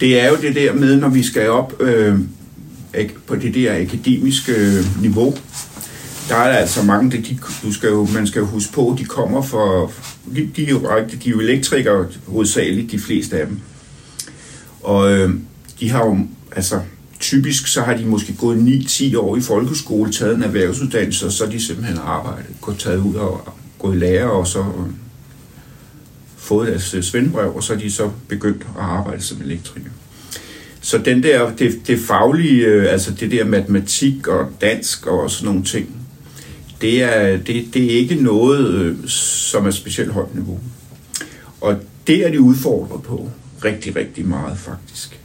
[0.00, 2.18] Det er jo det der med, når vi skal op øh,
[3.26, 5.34] på det der akademiske øh, niveau,
[6.28, 9.42] der er altså mange, de, du skal jo, man skal jo huske på, de kommer
[9.42, 9.92] for,
[10.36, 10.80] de, de, er, jo,
[11.22, 13.60] de er jo elektrikere hovedsageligt, de fleste af dem.
[14.82, 15.34] Og øh,
[15.80, 16.18] de har jo,
[16.56, 16.80] altså
[17.20, 21.44] typisk så har de måske gået 9-10 år i folkeskole, taget en erhvervsuddannelse, og så
[21.44, 24.92] er de simpelthen arbejdet, gået taget ud og gået i lære, og så øh,
[26.50, 29.90] fået deres øh, svendbrev, og så er de så begyndt at arbejde som elektriker.
[30.80, 35.46] Så den der, det, det faglige, øh, altså det der matematik og dansk og sådan
[35.46, 35.88] nogle ting,
[36.80, 40.60] det er, det, det er ikke noget, øh, som er specielt højt niveau.
[41.60, 43.30] Og det er de udfordret på
[43.64, 45.20] rigtig, rigtig meget faktisk.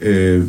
[0.00, 0.44] Øh,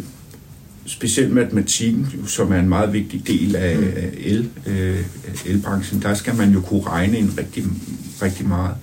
[0.85, 4.99] specielt matematikken, som er en meget vigtig del af, af el, øh,
[5.45, 7.63] elbranchen, der skal man jo kunne regne en rigtig,
[8.21, 8.75] rigtig meget.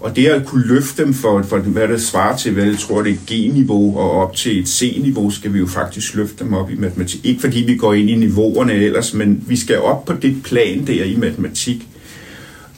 [0.00, 3.02] Og det at kunne løfte dem for, for hvad det svarer til, hvad jeg tror
[3.02, 6.70] det er G-niveau og op til et C-niveau, skal vi jo faktisk løfte dem op
[6.70, 7.24] i matematik.
[7.24, 10.86] Ikke fordi vi går ind i niveauerne ellers, men vi skal op på det plan
[10.86, 11.88] der i matematik.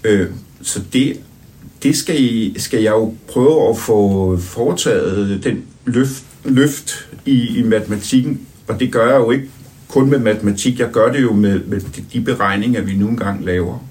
[0.04, 0.26] Øh,
[0.62, 1.20] så det,
[1.82, 7.58] det skal, I, skal jeg jo prøve at få foretaget øh, den løft, løft i,
[7.58, 9.48] i matematikken, og det gør jeg jo ikke
[9.88, 11.80] kun med matematik, jeg gør det jo med, med
[12.12, 13.87] de beregninger, vi nu engang laver.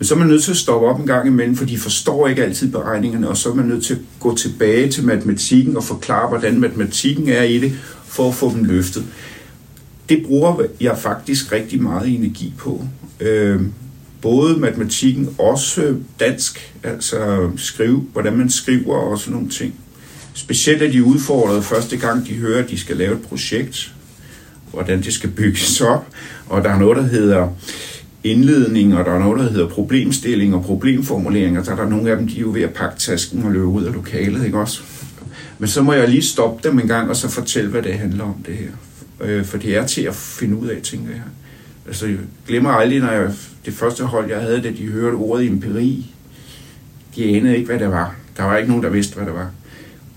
[0.00, 2.28] Men så er man nødt til at stoppe op en gang imellem, for de forstår
[2.28, 5.84] ikke altid beregningerne, og så er man nødt til at gå tilbage til matematikken og
[5.84, 7.72] forklare, hvordan matematikken er i det,
[8.06, 9.04] for at få dem løftet.
[10.08, 12.84] Det bruger jeg faktisk rigtig meget energi på.
[13.20, 13.60] Øh,
[14.22, 19.74] både matematikken, også dansk, altså skrive, hvordan man skriver og sådan nogle ting.
[20.34, 23.92] Specielt er de udfordrede første gang, de hører, at de skal lave et projekt,
[24.72, 26.06] hvordan det skal bygges op,
[26.48, 27.48] og der er noget, der hedder
[28.24, 32.16] indledning, og der er noget, der hedder problemstilling og problemformuleringer, så er der nogle af
[32.16, 34.82] dem, de er jo ved at pakke tasken og løbe ud af lokalet, ikke også?
[35.58, 38.24] Men så må jeg lige stoppe dem en gang, og så fortælle, hvad det handler
[38.24, 38.70] om, det her.
[39.20, 41.22] Øh, for det er til at finde ud af, tænker jeg.
[41.86, 43.32] Altså, jeg glemmer aldrig, når jeg,
[43.64, 46.14] det første hold, jeg havde, da de hørte ordet empiri,
[47.16, 48.16] de anede ikke, hvad det var.
[48.36, 49.50] Der var ikke nogen, der vidste, hvad det var.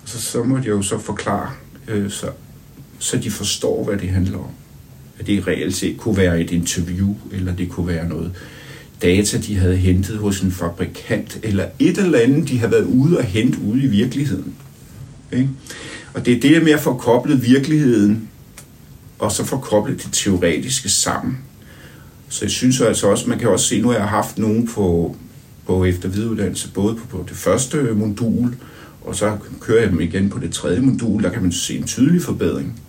[0.05, 1.49] Så, så måtte jeg jo så forklare,
[1.87, 2.27] øh, så,
[2.99, 4.49] så de forstår, hvad det handler om
[5.19, 8.31] at det reelt set kunne være et interview, eller det kunne være noget
[9.01, 13.17] data, de havde hentet hos en fabrikant, eller et eller andet, de havde været ude
[13.17, 14.53] og hente ude i virkeligheden.
[15.31, 15.49] Ikke?
[16.13, 18.29] Og det er det med at få koblet virkeligheden,
[19.19, 21.37] og så få koblet det teoretiske sammen.
[22.29, 25.15] Så jeg synes altså også, man kan også se, nu har jeg haft nogen på,
[25.65, 28.55] på eftervidereuddannelse, både på, på det første modul,
[29.01, 31.83] og så kører jeg dem igen på det tredje modul, der kan man se en
[31.83, 32.81] tydelig forbedring.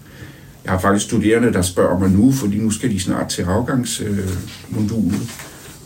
[0.65, 5.15] Jeg har faktisk studerende, der spørger mig nu, fordi nu skal de snart til afgangsmodulet.
[5.15, 5.29] Øh,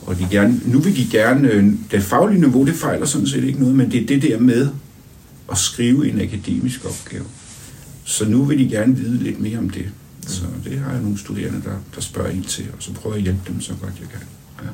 [0.06, 3.44] Og de gerne, nu vil de gerne, øh, det faglige niveau, det fejler sådan set
[3.44, 4.68] ikke noget, men det er det der med
[5.52, 7.24] at skrive en akademisk opgave.
[8.04, 9.86] Så nu vil de gerne vide lidt mere om det.
[10.26, 13.20] Så det har jeg nogle studerende, der, der spørger ind til, og så prøver jeg
[13.20, 14.20] at hjælpe dem så godt jeg kan.
[14.62, 14.68] Ja.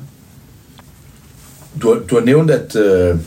[1.81, 3.17] Du har, du har nævnt, at, øh,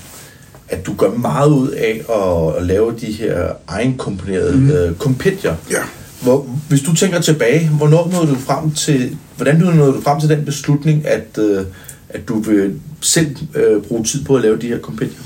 [0.68, 4.70] at du gør meget ud af at, at lave de her egenkomponerede mm.
[4.70, 5.56] øh, kompendier.
[5.70, 5.82] ja.
[6.22, 10.20] Hvor, hvis du tænker tilbage, hvornår nåede du frem til, hvordan du nåede du frem
[10.20, 11.64] til den beslutning, at, øh,
[12.08, 15.20] at du vil selv øh, bruge tid på at lave de her kompendier?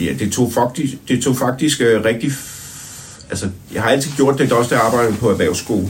[0.00, 2.32] Ja, det tog faktisk, det tog faktisk øh, rigtig...
[3.30, 5.88] Altså, jeg har altid gjort det, også da jeg arbejdede på erhvervsskole.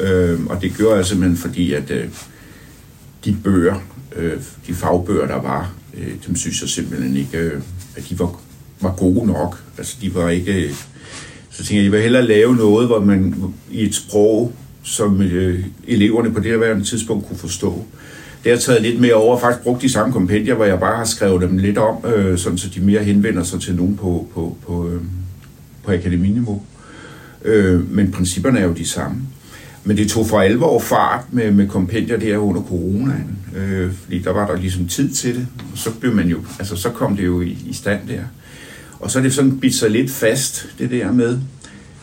[0.00, 2.04] Øh, og det gjorde jeg simpelthen fordi, at øh,
[3.24, 3.74] de bøger,
[4.16, 4.32] øh,
[4.66, 7.60] de fagbøger, der var, øh, dem synes jeg simpelthen ikke, øh,
[7.96, 8.40] at de var,
[8.80, 9.62] var gode nok.
[9.78, 10.74] Altså, de var ikke...
[11.54, 13.34] Så tænkte jeg, jeg vil hellere lave noget, hvor man
[13.70, 17.84] i et sprog, som øh, eleverne på det her tidspunkt kunne forstå.
[18.44, 20.96] Det har jeg taget lidt mere over, faktisk brugt de samme kompendier, hvor jeg bare
[20.96, 24.28] har skrevet dem lidt om, øh, sådan så de mere henvender sig til nogen på,
[24.34, 25.00] på, på, øh,
[25.84, 26.62] på akademiniveau.
[27.44, 29.22] Øh, men principperne er jo de samme.
[29.84, 34.32] Men det tog for alvor fart med, med kompendier der under coronaen, øh, fordi der
[34.32, 37.24] var der ligesom tid til det, og så blev man jo, altså så kom det
[37.24, 38.22] jo i, i stand der.
[39.04, 41.38] Og så er det sådan bidt sig lidt fast, det der med,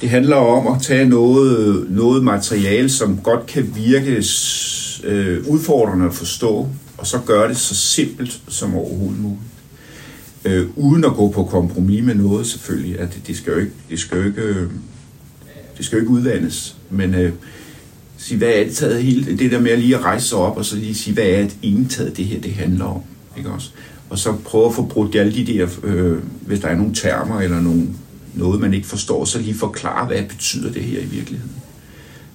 [0.01, 4.23] det handler om at tage noget, noget materiale, som godt kan virke
[5.03, 9.41] øh, udfordrende at forstå, og så gøre det så simpelt som overhovedet muligt.
[10.45, 13.71] Øh, uden at gå på kompromis med noget selvfølgelig, at det, det skal jo ikke,
[13.89, 14.69] det skal jo ikke, øh,
[15.77, 17.33] det skal jo ikke udvandes, men øh,
[18.17, 20.57] sige, hvad er det taget hele, det der med at lige at rejse sig op,
[20.57, 23.01] og så lige sige, hvad er det egentlig det her, det handler om,
[23.37, 23.69] ikke også?
[24.11, 27.41] Og så prøve at få brudt alle de der, øh, hvis der er nogle termer
[27.41, 27.87] eller nogle,
[28.33, 31.51] noget, man ikke forstår, så lige forklare, hvad betyder det her i virkeligheden.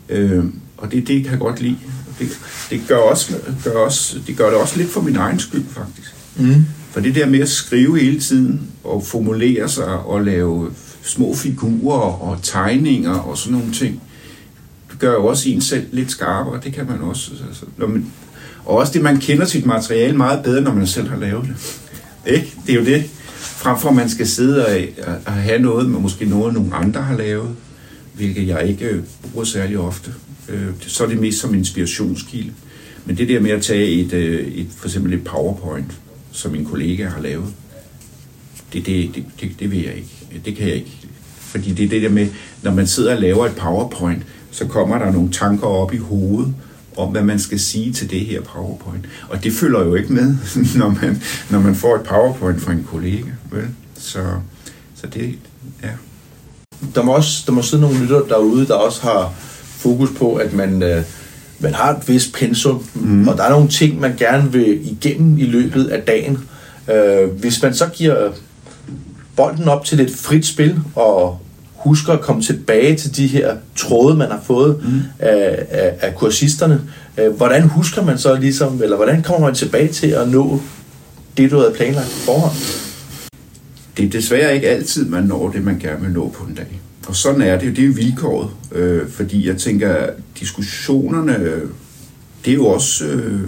[0.08, 0.44] Øh,
[0.76, 1.76] og det, det kan jeg godt lide.
[2.18, 2.28] Det,
[2.70, 6.14] det, gør også, gør også, det gør det også lidt for min egen skyld, faktisk.
[6.36, 6.64] Mm.
[6.90, 10.70] For det der med at skrive hele tiden, og formulere sig, og lave
[11.02, 14.02] små figurer og tegninger og sådan nogle ting,
[14.90, 16.60] det gør jo også en selv lidt skarpere.
[16.64, 17.30] Det kan man også.
[17.48, 18.06] Altså, når man,
[18.66, 21.80] og også det, man kender sit materiale meget bedre, når man selv har lavet det.
[22.34, 22.54] Ikke?
[22.66, 23.04] Det er jo det.
[23.36, 24.72] Frem for at man skal sidde og,
[25.26, 27.56] og have noget, men måske noget, nogle andre har lavet,
[28.14, 30.10] hvilket jeg ikke øh, bruger særlig ofte.
[30.48, 32.52] Øh, så er det mest som inspirationskilde.
[33.04, 35.92] Men det der med at tage et, øh, et for eksempel et PowerPoint,
[36.32, 37.46] som min kollega har lavet,
[38.72, 40.42] det, det, det, det, det vil jeg ikke.
[40.44, 40.98] Det kan jeg ikke.
[41.38, 42.28] Fordi det er det der med,
[42.62, 46.54] når man sidder og laver et PowerPoint, så kommer der nogle tanker op i hovedet,
[46.96, 49.04] om hvad man skal sige til det her PowerPoint.
[49.28, 50.36] Og det følger jo ikke med,
[50.80, 53.30] når man, når man får et PowerPoint fra en kollega.
[53.50, 53.68] Vel?
[53.98, 54.22] Så,
[54.94, 55.34] så det,
[55.82, 55.90] ja.
[56.94, 59.32] Der må også der må sidde nogle lytter derude, der også har
[59.66, 61.02] fokus på, at man, øh,
[61.58, 63.28] man har et vist pensum, mm.
[63.28, 66.38] og der er nogle ting, man gerne vil igennem i løbet af dagen.
[66.92, 68.32] Øh, hvis man så giver
[69.36, 71.40] bolden op til et frit spil, og
[71.86, 75.00] husker at komme tilbage til de her tråde, man har fået mm.
[75.18, 76.80] af, af, af kursisterne,
[77.18, 80.60] øh, hvordan husker man så ligesom, eller hvordan kommer man tilbage til at nå
[81.36, 82.56] det, du havde planlagt på forhånd?
[83.96, 86.80] det er desværre ikke altid, man når det, man gerne vil nå på en dag.
[87.06, 87.70] Og sådan er det jo.
[87.70, 88.50] Det er jo vilkåret.
[88.72, 90.08] Øh, fordi jeg tænker,
[90.40, 91.62] diskussionerne, øh,
[92.44, 93.40] det er jo også, øh,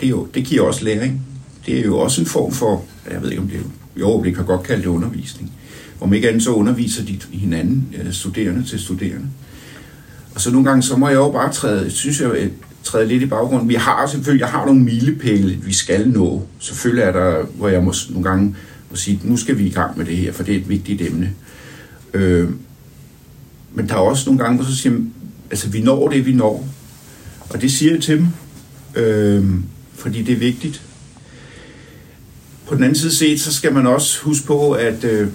[0.00, 1.22] det, er jo, det giver også læring.
[1.66, 3.62] Det er jo også en form for, jeg ved ikke om det er,
[4.00, 5.52] jo, vi kan godt kalde det undervisning.
[6.00, 9.26] Om ikke andet så underviser de hinanden, øh, studerende til studerende.
[10.34, 12.50] Og så nogle gange, så må jeg jo bare træde, synes jeg, øh,
[12.84, 13.68] træde lidt i baggrunden.
[13.68, 16.46] Vi har selvfølgelig, jeg har nogle milepæle, vi skal nå.
[16.58, 18.56] Selvfølgelig er der, hvor jeg må, nogle gange
[18.90, 21.02] må sige, nu skal vi i gang med det her, for det er et vigtigt
[21.02, 21.32] emne.
[22.14, 22.50] Øh,
[23.74, 24.94] men der er også nogle gange, hvor så siger
[25.50, 26.68] altså vi når det, vi når.
[27.50, 28.26] Og det siger jeg til dem,
[28.94, 29.44] øh,
[29.94, 30.82] fordi det er vigtigt.
[32.66, 35.28] På den anden side set, så skal man også huske på, at øh,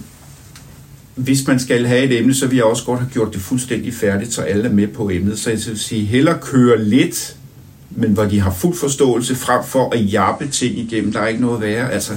[1.16, 3.94] hvis man skal have et emne, så vil jeg også godt have gjort det fuldstændig
[3.94, 5.40] færdigt, så alle er med på emnet.
[5.40, 7.36] Så jeg vil sige, hellere køre lidt,
[7.90, 11.12] men hvor de har fuld forståelse frem for at jappe ting igennem.
[11.12, 11.92] Der er ikke noget værre.
[11.92, 12.14] Altså,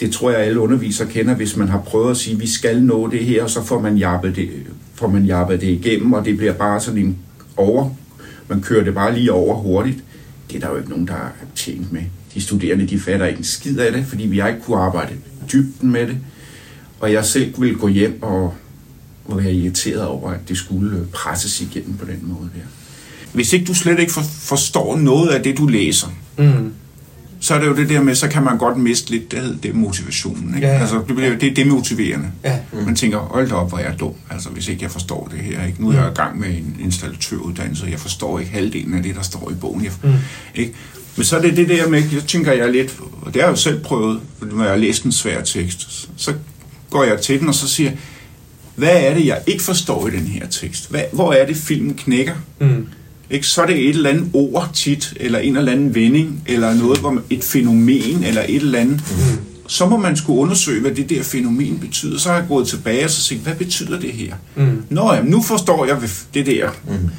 [0.00, 3.10] det tror jeg, alle undervisere kender, hvis man har prøvet at sige, vi skal nå
[3.10, 4.48] det her, og så får man jappet det,
[4.94, 7.18] får man jappet det igennem, og det bliver bare sådan en
[7.56, 7.90] over,
[8.48, 9.98] man kører det bare lige over hurtigt.
[10.50, 12.02] Det er der jo ikke nogen, der er tjent med.
[12.34, 15.12] De studerende, de fatter ikke en skid af det, fordi vi har ikke kunne arbejde
[15.52, 16.16] dybden med det.
[17.00, 18.54] Og jeg selv ville gå hjem og,
[19.24, 22.60] og være irriteret over, at det skulle presses igennem på den måde der.
[23.32, 26.72] Hvis ikke du slet ikke for, forstår noget af det, du læser, Mm.
[27.40, 29.56] så er det jo det der med, så kan man godt miste lidt det, hedder-
[29.56, 30.54] det er motivationen.
[30.54, 30.66] Ikke?
[30.66, 30.80] Ja, ja.
[30.80, 32.26] Altså, det, bliver, det er demotiverende.
[32.44, 32.58] Ja.
[32.86, 35.38] Man tænker, hold da op, hvor er jeg dum, altså, hvis ikke jeg forstår det
[35.44, 35.66] her.
[35.66, 35.82] Ikke?
[35.82, 39.14] Nu er jeg i gang med en installatøruddannelse, og jeg forstår ikke halvdelen af det,
[39.14, 39.84] der står i bogen.
[39.84, 40.10] Jeg, Mm.
[40.54, 40.72] ikke?
[41.16, 43.56] Men så er det det der med, jeg tænker jeg lidt, og det har jeg
[43.56, 44.20] jo selv prøvet,
[44.52, 46.34] når jeg har læst en svær tekst, så
[46.94, 47.90] går jeg til den, og så siger
[48.74, 50.90] hvad er det, jeg ikke forstår i den her tekst?
[50.90, 52.34] Hvad, hvor er det, filmen knækker?
[52.60, 52.86] Mm.
[53.30, 53.46] Ikke?
[53.46, 57.00] Så er det et eller andet ord tit, eller en eller anden vending, eller noget,
[57.00, 59.02] hvor man, et fænomen, eller et eller andet.
[59.10, 59.38] Mm.
[59.66, 62.18] Så må man skulle undersøge, hvad det der fænomen betyder.
[62.18, 64.34] Så har jeg gået tilbage og så sagt, hvad betyder det her?
[64.54, 64.82] Mm.
[64.90, 65.96] Nå ja, nu forstår jeg
[66.34, 66.70] det der.
[66.88, 67.10] Mm.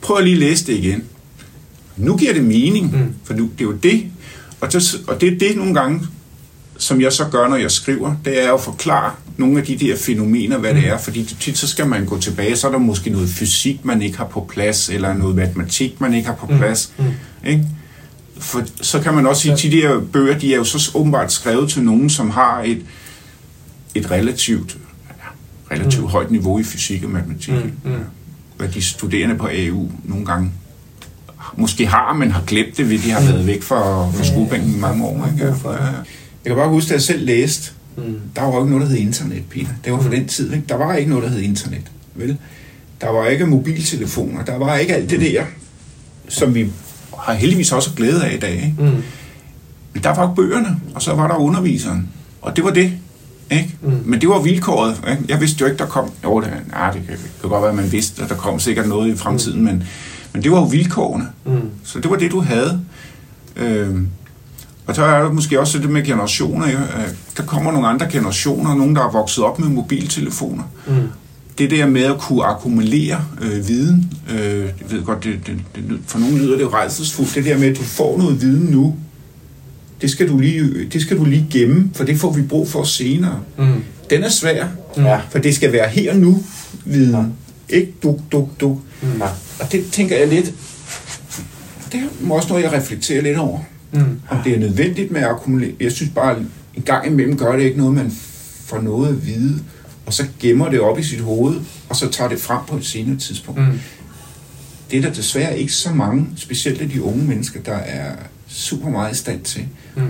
[0.00, 1.02] Prøv at lige læse det igen.
[1.96, 3.14] Nu giver det mening, mm.
[3.24, 4.04] for nu, det er jo det.
[4.60, 6.00] Og det, og det er det nogle gange,
[6.84, 9.96] som jeg så gør, når jeg skriver, det er at forklare nogle af de der
[9.96, 10.80] fænomener, hvad mm.
[10.80, 13.84] det er, fordi tit så skal man gå tilbage, så er der måske noget fysik,
[13.84, 16.58] man ikke har på plads, eller noget matematik, man ikke har på mm.
[16.58, 16.92] plads.
[16.98, 17.04] Mm.
[17.46, 17.64] Ikke?
[18.38, 21.32] For, så kan man også sige, at de der bøger, de er jo så åbenbart
[21.32, 22.82] skrevet til nogen, som har et,
[23.94, 24.76] et relativt,
[25.70, 26.08] relativt mm.
[26.08, 27.54] højt niveau i fysik og matematik.
[27.54, 27.72] Mm.
[27.84, 27.98] Mm.
[28.56, 30.52] Hvad de studerende på AU nogle gange
[31.56, 33.26] måske har, men har glemt det, ved de har mm.
[33.26, 35.28] været væk fra, fra skolebænken i mange år.
[35.32, 35.46] Ikke?
[35.46, 35.90] Ja, ja.
[36.44, 38.20] Jeg kan bare huske, at jeg selv læste, mm.
[38.36, 39.68] der var jo ikke noget, der hed internet, Peter.
[39.84, 40.14] Det var for mm.
[40.14, 40.52] den tid.
[40.52, 40.64] Ikke?
[40.68, 41.90] Der var ikke noget, der hed internet.
[42.14, 42.36] Vel?
[43.00, 44.44] Der var ikke mobiltelefoner.
[44.44, 45.44] Der var ikke alt det der,
[46.28, 46.70] som vi
[47.18, 48.54] har heldigvis også glæde af i dag.
[48.54, 48.74] Ikke?
[48.78, 49.02] Mm.
[49.92, 52.08] Men der var bøgerne, og så var der underviseren.
[52.42, 52.92] Og det var det.
[53.50, 53.76] Ikke?
[53.82, 54.02] Mm.
[54.04, 55.00] Men det var vilkåret.
[55.10, 55.24] Ikke?
[55.28, 56.10] Jeg vidste jo ikke, der kom...
[56.24, 58.60] Jo, det, nej, det kan, det kan godt være, at man vidste, at der kom
[58.60, 59.64] sikkert noget i fremtiden, mm.
[59.64, 59.84] men,
[60.32, 61.26] men det var jo vilkårene.
[61.44, 61.70] Mm.
[61.84, 62.80] Så det var det, du havde.
[63.56, 63.96] Øh,
[64.86, 66.68] og så er der måske også det med generationer.
[66.68, 66.78] Ja.
[67.36, 70.62] Der kommer nogle andre generationer, nogen, der er vokset op med mobiltelefoner.
[70.86, 70.94] Mm.
[71.58, 76.00] Det der med at kunne akkumulere øh, viden, øh, jeg ved godt, det, det, det,
[76.06, 78.94] for nogle lyder det jo rejselsfuldt, det der med, at du får noget viden nu,
[80.00, 82.84] det skal du lige, det skal du lige gemme, for det får vi brug for
[82.84, 83.40] senere.
[83.58, 83.84] Mm.
[84.10, 84.66] Den er svær,
[84.96, 85.04] mm.
[85.30, 86.42] for det skal være her nu,
[86.84, 87.14] viden.
[87.70, 87.76] Ja.
[87.76, 88.78] Ikke duk, duk, duk.
[89.02, 89.20] Mm.
[89.60, 90.52] Og det tænker jeg lidt,
[91.92, 93.60] det er også noget, jeg reflekterer lidt over.
[93.94, 94.20] Mm.
[94.28, 95.72] Om det er nødvendigt med at akkumulere.
[95.80, 96.38] Jeg synes bare,
[96.74, 98.12] en gang imellem gør det ikke noget, man
[98.64, 99.60] får noget at vide,
[100.06, 102.86] og så gemmer det op i sit hoved, og så tager det frem på et
[102.86, 103.60] senere tidspunkt.
[103.60, 103.80] Mm.
[104.90, 108.12] Det er der desværre ikke så mange, specielt af de unge mennesker, der er
[108.48, 109.66] super meget i stand til.
[109.96, 110.02] Mm.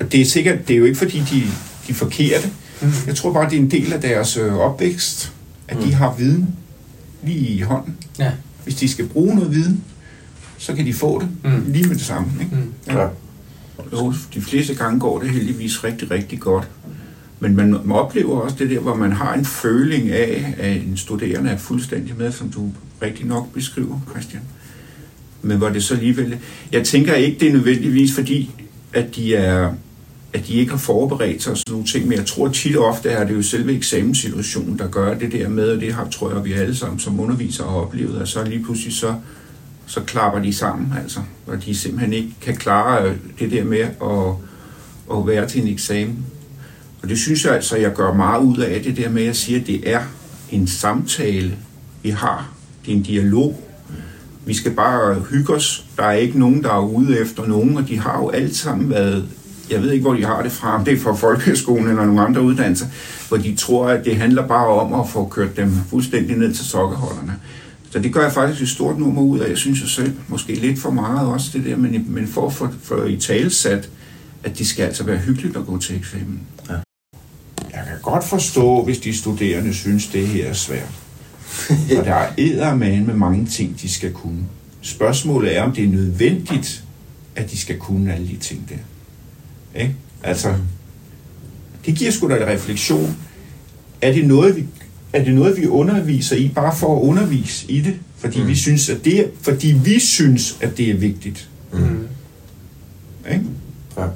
[0.00, 1.40] Og det er sikkert, det er jo ikke fordi, de,
[1.86, 2.50] de er forkerte.
[2.80, 2.92] Mm.
[3.06, 5.32] Jeg tror bare, det er en del af deres øh, opvækst,
[5.68, 5.82] at mm.
[5.82, 6.48] de har viden
[7.22, 7.96] lige i hånden.
[8.18, 8.32] Ja.
[8.64, 9.84] Hvis de skal bruge noget viden,
[10.58, 11.72] så kan de få det mm.
[11.72, 12.28] lige med det samme.
[12.40, 12.56] Ikke?
[12.56, 12.72] Mm.
[12.86, 13.06] Ja.
[13.92, 16.68] Jo, de fleste gange går det heldigvis rigtig, rigtig godt.
[17.40, 21.50] Men man oplever også det der, hvor man har en føling af, at en studerende
[21.50, 22.70] er fuldstændig med, som du
[23.02, 24.42] rigtig nok beskriver, Christian.
[25.42, 26.38] Men hvor det så alligevel...
[26.72, 28.50] Jeg tænker ikke, det er nødvendigvis fordi,
[28.92, 29.72] at de er
[30.32, 32.84] at de ikke har forberedt sig og sådan nogle ting, men jeg tror tit og
[32.84, 36.34] ofte er det jo selve eksamenssituationen, der gør det der med, og det har, tror
[36.34, 39.14] jeg, vi alle sammen som undervisere har oplevet, at så lige pludselig så
[39.90, 43.78] så klapper de sammen, altså, og de simpelthen ikke kan klare øh, det der med
[43.78, 46.24] at, at være til en eksamen.
[47.02, 49.36] Og det synes jeg altså, jeg gør meget ud af det der med, at jeg
[49.36, 50.00] siger, at det er
[50.50, 51.56] en samtale,
[52.02, 52.52] vi har.
[52.86, 53.68] Det er en dialog.
[54.46, 55.84] Vi skal bare hygge os.
[55.96, 58.90] Der er ikke nogen, der er ude efter nogen, og de har jo alt sammen
[58.90, 59.28] været
[59.70, 62.20] jeg ved ikke, hvor de har det fra, om det er fra folkeskolen eller nogle
[62.20, 62.86] andre uddannelser,
[63.28, 66.64] hvor de tror, at det handler bare om at få kørt dem fuldstændig ned til
[66.64, 67.32] sokkeholderne.
[67.90, 69.48] Så det gør jeg faktisk et stort nummer ud af.
[69.48, 72.72] Jeg synes jo selv, måske lidt for meget også det der, men, men for at
[72.82, 73.90] få i talesat,
[74.44, 76.40] at det skal altså være hyggeligt at gå til eksamen.
[76.68, 76.74] Ja.
[77.72, 80.92] Jeg kan godt forstå, hvis de studerende synes, det her er svært.
[81.98, 84.44] Og der er eddermane med mange ting, de skal kunne.
[84.80, 86.84] Spørgsmålet er, om det er nødvendigt,
[87.36, 89.80] at de skal kunne alle de ting der.
[89.80, 89.94] Ikke?
[90.22, 90.54] Altså,
[91.86, 93.16] det giver sgu da en refleksion.
[94.02, 94.66] Er det noget, vi
[95.12, 98.48] er det noget, vi underviser i, bare for at undervise i det, fordi mm.
[98.48, 101.48] vi synes, at det er, fordi vi synes, at det er vigtigt.
[101.72, 102.06] Mm.
[103.32, 103.44] Ikke?
[103.96, 104.06] Ja.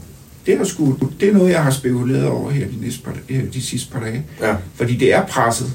[0.46, 3.16] Det, er sgu, det er noget, jeg har spekuleret over her de, næste par,
[3.54, 4.22] de sidste par dage.
[4.40, 4.56] Ja.
[4.74, 5.72] Fordi det er presset.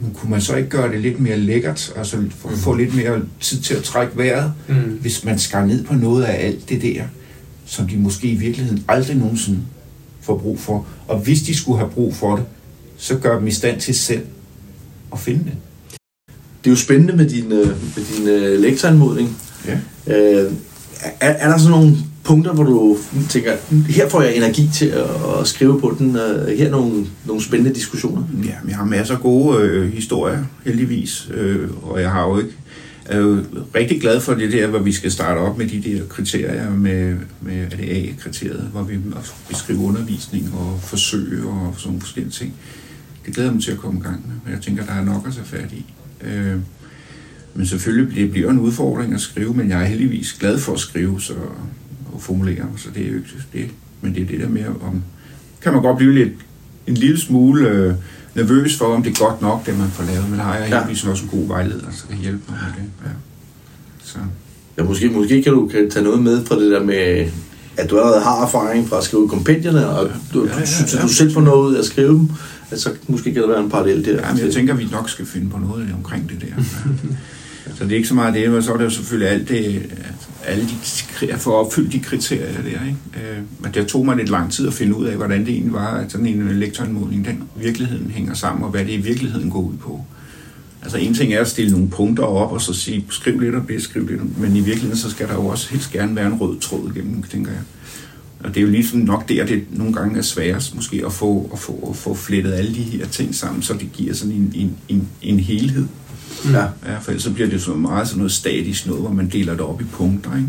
[0.00, 2.56] Men kunne man så ikke gøre det lidt mere lækkert, altså få, mm.
[2.56, 4.74] få lidt mere tid til at trække vejret, mm.
[4.74, 7.04] hvis man skar ned på noget af alt det der,
[7.66, 9.60] som de måske i virkeligheden aldrig nogensinde
[10.20, 10.86] får brug for.
[11.08, 12.44] Og hvis de skulle have brug for det,
[13.00, 14.22] så gør dem i stand til selv
[15.12, 15.52] at finde det.
[16.64, 19.36] Det er jo spændende med din, øh, med din uh, lektoranmodning.
[19.66, 19.74] Ja.
[20.06, 20.52] Uh,
[21.20, 22.98] er, er der sådan nogle punkter, hvor du
[23.28, 23.52] tænker,
[23.88, 26.10] her får jeg energi til at, at skrive på den,
[26.56, 28.22] her er nogle, nogle spændende diskussioner?
[28.44, 32.52] Ja, jeg har masser af gode øh, historier, heldigvis, øh, og jeg har jo ikke
[33.10, 33.44] er jo
[33.74, 37.16] rigtig glad for det der, hvor vi skal starte op med de der kriterier, med,
[37.40, 38.98] med det A-kriteriet, hvor vi
[39.48, 42.54] beskriver undervisning og forsøg og sådan nogle forskellige ting
[43.26, 45.26] det glæder mig til at komme i gang med, men jeg tænker, der er nok
[45.26, 45.84] at tage fat i.
[46.20, 46.56] Øh,
[47.54, 50.80] Men selvfølgelig det bliver en udfordring at skrive, men jeg er heldigvis glad for at
[50.80, 51.34] skrive så,
[52.12, 53.70] og formulere, så det er jo ikke det.
[54.00, 55.02] Men det er det der med, om
[55.62, 56.32] kan man godt blive lidt
[56.86, 57.94] en lille smule øh,
[58.34, 60.30] nervøs for, om det er godt nok, det man får lavet.
[60.30, 61.10] Men har jeg heldigvis ja.
[61.10, 62.90] også en god vejleder, så kan hjælpe mig med det.
[63.04, 63.10] Ja.
[64.04, 64.18] Så.
[64.78, 67.30] Ja, måske, måske kan du kan tage noget med fra det der med,
[67.76, 70.94] at du allerede har erfaring fra at skrive kompendierne, og du, ja, ja, ja, synes,
[70.94, 72.30] at du selv får noget ud af at skrive dem,
[72.70, 74.26] altså måske kan der være en parallel der.
[74.26, 76.62] Ja, men jeg tænker, at vi nok skal finde på noget omkring det der.
[77.76, 79.82] så det er ikke så meget det, men så er det jo selvfølgelig alt det,
[80.44, 80.74] alle de,
[81.38, 82.68] for at opfylde de kriterier der.
[82.68, 82.96] Ikke?
[83.14, 85.72] Øh, men det tog mig lidt lang tid at finde ud af, hvordan det egentlig
[85.72, 89.60] var, at sådan en elektroanmodning, den virkeligheden hænger sammen, og hvad det i virkeligheden går
[89.60, 90.04] ud på.
[90.82, 93.66] Altså en ting er at stille nogle punkter op, og så sige, skriv lidt og
[93.66, 96.60] beskriv lidt, men i virkeligheden så skal der jo også helst gerne være en rød
[96.60, 97.60] tråd igennem, tænker jeg.
[98.44, 101.50] Og det er jo ligesom nok der, det nogle gange er sværest måske at få,
[101.52, 104.52] at få, at få flettet alle de her ting sammen, så det giver sådan en,
[104.56, 105.86] en, en, en helhed.
[106.52, 106.60] Ja.
[106.60, 106.98] ja.
[107.00, 109.60] For ellers så bliver det så meget sådan noget statisk noget, hvor man deler det
[109.60, 110.48] op i punkter, ikke?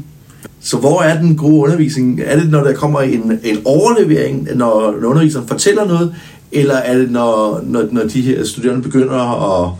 [0.59, 2.21] Så hvor er den gode undervisning?
[2.25, 6.15] Er det, når der kommer en, en overlevering, når, når underviseren fortæller noget,
[6.51, 9.71] eller er det, når, når, når de her studerende begynder at,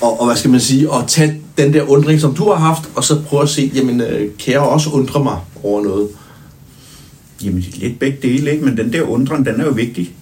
[0.00, 2.82] og, og hvad skal man sige, at tage den der undring, som du har haft,
[2.94, 6.08] og så prøve at se, jamen, øh, kan jeg også undre mig over noget?
[7.44, 8.64] Jamen, lidt begge dele, ikke?
[8.64, 10.14] men den der undren, den er jo vigtig.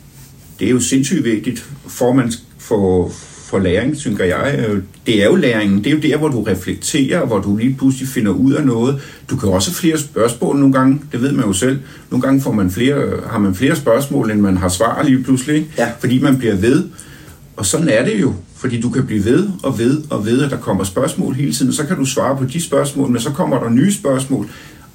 [0.59, 3.13] Det er jo sindssygt vigtigt, for man får,
[3.47, 4.67] for læring, synes jeg.
[5.07, 5.79] Det er jo læringen.
[5.79, 9.01] Det er jo der, hvor du reflekterer, hvor du lige pludselig finder ud af noget.
[9.31, 11.01] Du kan også have flere spørgsmål nogle gange.
[11.13, 11.79] Det ved man jo selv.
[12.11, 15.57] Nogle gange får man flere, har man flere spørgsmål, end man har svar lige pludselig.
[15.57, 15.69] Ikke?
[15.79, 15.89] Ja.
[15.99, 16.85] Fordi man bliver ved.
[17.57, 18.35] Og sådan er det jo.
[18.57, 21.73] Fordi du kan blive ved og ved og ved, at der kommer spørgsmål hele tiden.
[21.73, 24.49] Så kan du svare på de spørgsmål, men så kommer der nye spørgsmål.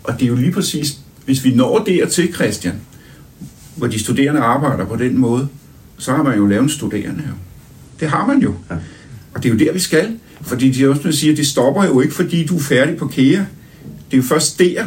[0.03, 0.97] Og det er jo lige præcis,
[1.31, 2.73] hvis vi når dertil, Christian,
[3.75, 5.47] hvor de studerende arbejder på den måde,
[5.97, 7.33] så har man jo lavet en studerende jo.
[7.99, 8.55] Det har man jo.
[8.69, 8.75] Ja.
[9.33, 10.17] Og det er jo der, vi skal.
[10.41, 13.23] Fordi de også siger, at det stopper jo ikke, fordi du er færdig på KEA.
[13.25, 14.85] Det er jo først der,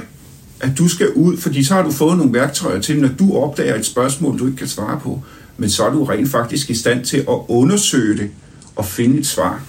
[0.60, 3.74] at du skal ud, fordi så har du fået nogle værktøjer til, når du opdager
[3.74, 5.22] et spørgsmål, du ikke kan svare på.
[5.56, 8.30] Men så er du rent faktisk i stand til at undersøge det
[8.76, 9.62] og finde et svar.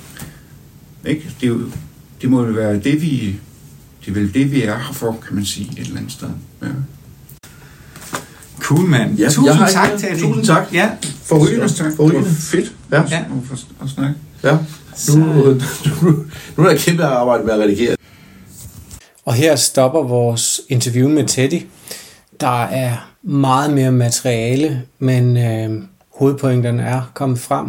[1.05, 1.29] Ikke?
[1.41, 1.61] Det, er jo,
[2.21, 3.35] det må jo være det, vi,
[4.05, 6.27] det er vel det, vi er her for, kan man sige, et eller andet sted.
[6.61, 6.67] Ja.
[8.59, 9.17] Cool, mand.
[9.17, 10.73] Ja, Tusind har tak til Tusind tak.
[10.73, 10.89] Ja.
[11.23, 11.69] Forrygende.
[11.69, 11.93] Tak.
[11.95, 12.29] Forrygende.
[12.29, 12.73] Fedt.
[12.91, 13.03] Ja.
[13.09, 13.17] ja.
[13.51, 14.15] At, at snakke.
[14.43, 14.57] Ja.
[15.09, 15.15] Nu,
[16.01, 16.25] nu,
[16.57, 17.95] nu er der kæmpe arbejde med at redigere.
[19.25, 21.61] Og her stopper vores interview med Teddy.
[22.39, 25.83] Der er meget mere materiale, men øh,
[26.15, 27.67] hovedpointerne er kommet frem.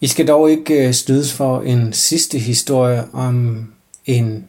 [0.00, 3.66] I skal dog ikke øh, snydes for en sidste historie om
[4.06, 4.44] en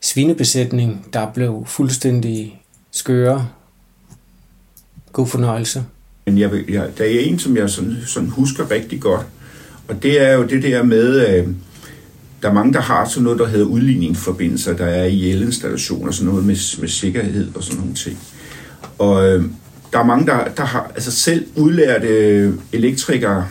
[0.00, 3.48] svinebesætning, der blev fuldstændig skøre
[5.12, 5.84] God fornøjelse.
[6.26, 9.26] Men jeg, jeg, der er en, som jeg sådan, sådan husker rigtig godt,
[9.88, 11.48] og det er jo det der med, øh,
[12.42, 16.28] der er mange, der har sådan noget, der hedder udligningsforbindelser, der er i elinstallationer, sådan
[16.28, 18.18] noget med, med sikkerhed og sådan nogle ting.
[18.98, 19.44] Og øh,
[19.92, 23.48] der er mange, der, der har, altså selv udlærte elektrikere,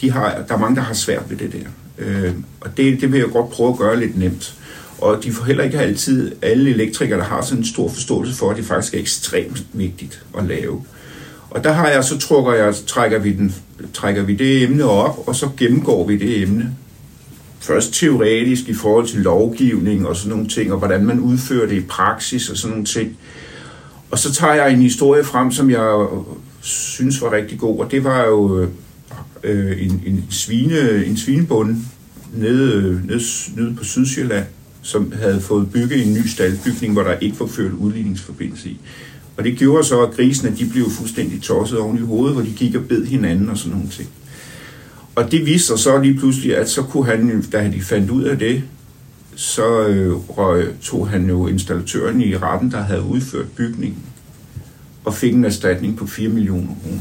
[0.00, 1.68] de har, der er mange, der har svært ved det der.
[1.98, 4.59] Øh, og det, det vil jeg godt prøve at gøre lidt nemt.
[5.00, 8.50] Og de får heller ikke altid alle elektrikere, der har sådan en stor forståelse for,
[8.50, 10.84] at det faktisk er ekstremt vigtigt at lave.
[11.50, 13.54] Og der har jeg, så trukker jeg, trækker, vi den,
[13.94, 16.76] trækker vi det emne op, og så gennemgår vi det emne.
[17.60, 21.76] Først teoretisk i forhold til lovgivning og sådan nogle ting, og hvordan man udfører det
[21.76, 23.16] i praksis og sådan nogle ting.
[24.10, 26.06] Og så tager jeg en historie frem, som jeg
[26.60, 28.68] synes var rigtig god, og det var jo øh,
[29.42, 31.76] øh en, en, svine, en svinebonde
[32.34, 33.22] nede, øh, nede,
[33.56, 34.44] nede på Sydsjælland,
[34.82, 38.80] som havde fået bygget en ny staldbygning, hvor der ikke var ført udligningsforbindelse i.
[39.36, 42.52] Og det gjorde så, at grisene de blev fuldstændig tosset oven i hovedet, hvor de
[42.52, 44.08] gik og bed hinanden og sådan nogle ting.
[45.14, 48.22] Og det viste sig så lige pludselig, at så kunne han, da de fandt ud
[48.22, 48.62] af det,
[49.34, 53.98] så øh, røg, tog han jo installatøren i retten, der havde udført bygningen,
[55.04, 57.00] og fik en erstatning på 4 millioner kroner.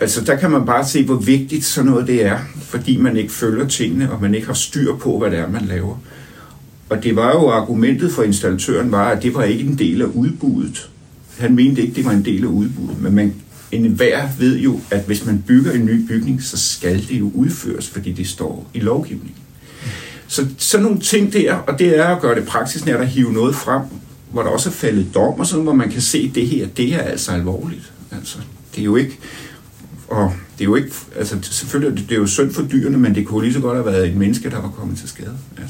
[0.00, 3.32] Altså der kan man bare se, hvor vigtigt sådan noget det er, fordi man ikke
[3.32, 5.96] følger tingene, og man ikke har styr på, hvad det er, man laver.
[6.88, 10.06] Og det var jo argumentet for installatøren var, at det var ikke en del af
[10.06, 10.90] udbuddet.
[11.38, 13.34] Han mente ikke, det var en del af udbuddet, men man,
[13.72, 17.30] en hver ved jo, at hvis man bygger en ny bygning, så skal det jo
[17.34, 19.42] udføres, fordi det står i lovgivningen.
[20.28, 23.32] Så sådan nogle ting der, og det er at gøre det praktisk når at hive
[23.32, 23.82] noget frem,
[24.32, 26.66] hvor der også er faldet dom og sådan, hvor man kan se, at det her,
[26.66, 27.92] det er altså alvorligt.
[28.12, 28.38] Altså,
[28.74, 29.18] det er jo ikke,
[30.08, 33.26] og det er jo ikke, altså selvfølgelig det er jo synd for dyrene, men det
[33.26, 35.36] kunne lige så godt have været et menneske, der var kommet til skade.
[35.56, 35.66] Altså.